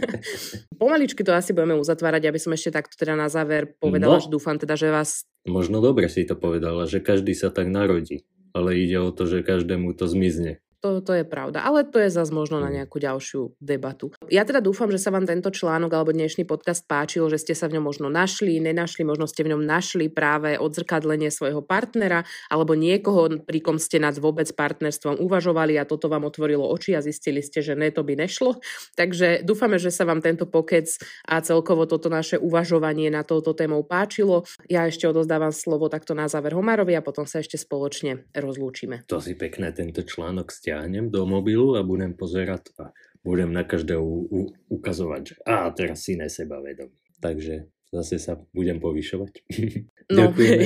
Pomaličky 0.81 1.25
to 1.25 1.33
asi 1.33 1.51
budeme 1.51 1.75
uzatvárať, 1.75 2.29
aby 2.29 2.39
som 2.39 2.53
ešte 2.53 2.71
takto 2.71 2.95
teda 2.95 3.17
na 3.17 3.27
záver 3.27 3.73
povedala, 3.81 4.21
no, 4.21 4.23
že 4.23 4.29
dúfam 4.29 4.55
teda, 4.55 4.77
že 4.77 4.93
vás... 4.93 5.25
Možno 5.43 5.83
dobre 5.83 6.07
si 6.07 6.23
to 6.23 6.39
povedala, 6.39 6.87
že 6.87 7.03
každý 7.03 7.35
sa 7.35 7.51
tak 7.51 7.67
narodí, 7.67 8.23
ale 8.55 8.79
ide 8.79 9.01
o 9.01 9.11
to, 9.11 9.27
že 9.27 9.43
každému 9.43 9.91
to 9.97 10.07
zmizne. 10.07 10.62
To, 10.83 10.99
to 10.99 11.15
je 11.15 11.23
pravda, 11.23 11.63
ale 11.63 11.87
to 11.87 11.95
je 11.95 12.11
zase 12.11 12.35
možno 12.35 12.59
na 12.59 12.67
mm. 12.67 12.75
nejakú 12.75 12.99
ďalšiu 12.99 13.55
debatu. 13.63 14.11
Ja 14.27 14.43
teda 14.43 14.59
dúfam, 14.59 14.91
že 14.91 14.99
sa 14.99 15.15
vám 15.15 15.23
tento 15.23 15.47
článok 15.47 15.87
alebo 15.95 16.11
dnešný 16.11 16.43
podcast 16.43 16.83
páčil, 16.83 17.23
že 17.31 17.39
ste 17.39 17.55
sa 17.55 17.71
v 17.71 17.79
ňom 17.79 17.87
možno 17.87 18.11
našli, 18.11 18.59
nenašli, 18.59 19.07
možno 19.07 19.23
ste 19.23 19.47
v 19.47 19.55
ňom 19.55 19.63
našli 19.63 20.11
práve 20.11 20.59
odzrkadlenie 20.59 21.31
svojho 21.31 21.63
partnera 21.63 22.27
alebo 22.51 22.75
niekoho, 22.75 23.31
pri 23.47 23.63
kom 23.63 23.79
ste 23.79 23.95
nad 24.03 24.19
vôbec 24.19 24.51
partnerstvom 24.51 25.23
uvažovali 25.23 25.79
a 25.79 25.87
toto 25.87 26.11
vám 26.11 26.27
otvorilo 26.27 26.67
oči 26.67 26.99
a 26.99 26.99
zistili 26.99 27.39
ste, 27.39 27.63
že 27.63 27.79
ne, 27.79 27.87
to 27.87 28.03
by 28.03 28.19
nešlo. 28.19 28.59
Takže 28.99 29.47
dúfame, 29.47 29.79
že 29.79 29.87
sa 29.87 30.03
vám 30.03 30.19
tento 30.19 30.51
pokec 30.51 30.91
a 31.31 31.39
celkovo 31.39 31.87
toto 31.87 32.11
naše 32.11 32.35
uvažovanie 32.35 33.07
na 33.07 33.23
touto 33.23 33.55
témou 33.55 33.87
páčilo. 33.87 34.43
Ja 34.67 34.83
ešte 34.83 35.07
odozdávam 35.07 35.55
slovo 35.55 35.87
takto 35.87 36.11
na 36.11 36.27
záver 36.27 36.51
Homarovi 36.59 36.91
a 36.91 36.99
potom 36.99 37.23
sa 37.23 37.39
ešte 37.39 37.55
spoločne 37.55 38.27
rozlúčime. 38.35 39.07
To 39.07 39.23
si 39.23 39.39
pekné 39.39 39.71
tento 39.71 40.03
článok 40.03 40.51
ste 40.51 40.72
stiahnem 40.73 41.13
do 41.13 41.29
mobilu 41.29 41.77
a 41.77 41.85
budem 41.85 42.17
pozerať 42.17 42.73
a 42.81 42.89
budem 43.21 43.53
na 43.53 43.61
každého 43.61 44.01
u- 44.01 44.49
ukazovať, 44.73 45.21
že 45.21 45.35
a 45.45 45.69
teraz 45.69 46.01
si 46.01 46.17
nesebavedom. 46.17 46.89
Takže 47.21 47.69
zase 47.93 48.17
sa 48.17 48.41
budem 48.49 48.81
povyšovať. 48.81 49.33
No, 50.11 50.27
Ďakujeme. 50.35 50.65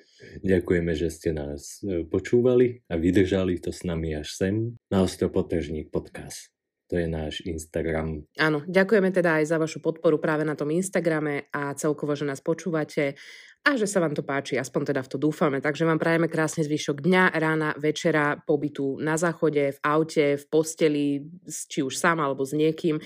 Ďakujeme, 0.46 0.92
že 0.94 1.10
ste 1.10 1.34
nás 1.34 1.82
e, 1.82 2.06
počúvali 2.06 2.86
a 2.86 2.94
vydržali 2.94 3.58
to 3.58 3.74
s 3.74 3.82
nami 3.82 4.14
až 4.14 4.30
sem 4.30 4.78
na 4.86 5.02
Ostropotržník 5.02 5.90
podcast. 5.90 6.54
To 6.86 6.94
je 6.94 7.10
náš 7.10 7.42
Instagram. 7.42 8.22
Áno, 8.38 8.62
ďakujeme 8.62 9.10
teda 9.10 9.42
aj 9.42 9.44
za 9.50 9.58
vašu 9.58 9.82
podporu 9.82 10.22
práve 10.22 10.46
na 10.46 10.54
tom 10.54 10.70
Instagrame 10.70 11.50
a 11.50 11.74
celkovo, 11.74 12.14
že 12.14 12.30
nás 12.30 12.38
počúvate 12.38 13.18
a 13.66 13.74
že 13.74 13.90
sa 13.90 13.98
vám 13.98 14.14
to 14.14 14.22
páči, 14.22 14.54
aspoň 14.54 14.94
teda 14.94 15.02
v 15.02 15.10
to 15.10 15.18
dúfame. 15.18 15.58
Takže 15.58 15.82
vám 15.82 15.98
prajeme 15.98 16.30
krásne 16.30 16.62
zvyšok 16.62 17.02
dňa, 17.02 17.34
rána, 17.34 17.74
večera, 17.74 18.38
pobytu 18.38 19.02
na 19.02 19.18
záchode, 19.18 19.74
v 19.74 19.78
aute, 19.82 20.38
v 20.38 20.44
posteli, 20.46 21.26
či 21.50 21.82
už 21.82 21.98
sám 21.98 22.22
alebo 22.22 22.46
s 22.46 22.54
niekým. 22.54 23.02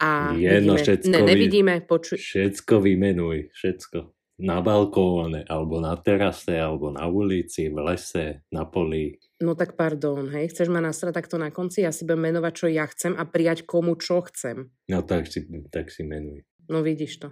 A 0.00 0.32
Jedno, 0.32 0.78
vidíme, 0.78 0.80
všetko, 0.80 1.10
ne, 1.12 1.20
nevidíme, 1.20 1.74
poču... 1.84 2.16
všetko 2.16 2.74
vymenuj, 2.80 3.52
všetko. 3.52 3.98
Na 4.38 4.62
balkóne, 4.62 5.42
alebo 5.50 5.82
na 5.82 5.98
terase, 5.98 6.54
alebo 6.54 6.94
na 6.94 7.10
ulici, 7.10 7.66
v 7.66 7.82
lese, 7.82 8.46
na 8.54 8.62
poli. 8.62 9.18
No 9.42 9.58
tak 9.58 9.74
pardon, 9.74 10.30
hej, 10.30 10.54
chceš 10.54 10.70
ma 10.70 10.78
nasrať 10.78 11.10
takto 11.10 11.42
na 11.42 11.50
konci? 11.50 11.82
Ja 11.82 11.90
si 11.90 12.06
budem 12.06 12.30
menovať, 12.30 12.52
čo 12.54 12.66
ja 12.70 12.86
chcem 12.86 13.18
a 13.18 13.26
prijať 13.26 13.66
komu, 13.66 13.98
čo 13.98 14.22
chcem. 14.30 14.70
No 14.86 15.02
tak 15.02 15.26
si, 15.26 15.42
tak 15.74 15.90
si 15.90 16.06
menuj. 16.06 16.46
No 16.68 16.84
vidíš 16.84 17.16
to. 17.16 17.28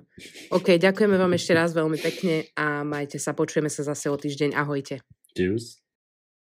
OK, 0.48 0.80
ďakujeme 0.80 1.20
vám 1.20 1.36
ešte 1.36 1.52
raz 1.52 1.76
veľmi 1.76 2.00
pekne 2.00 2.48
a 2.56 2.82
majte 2.88 3.20
sa, 3.20 3.36
počujeme 3.36 3.68
sa 3.68 3.84
zase 3.84 4.08
o 4.08 4.16
týždeň. 4.16 4.56
Ahojte. 4.56 5.04
Cheers. 5.36 5.85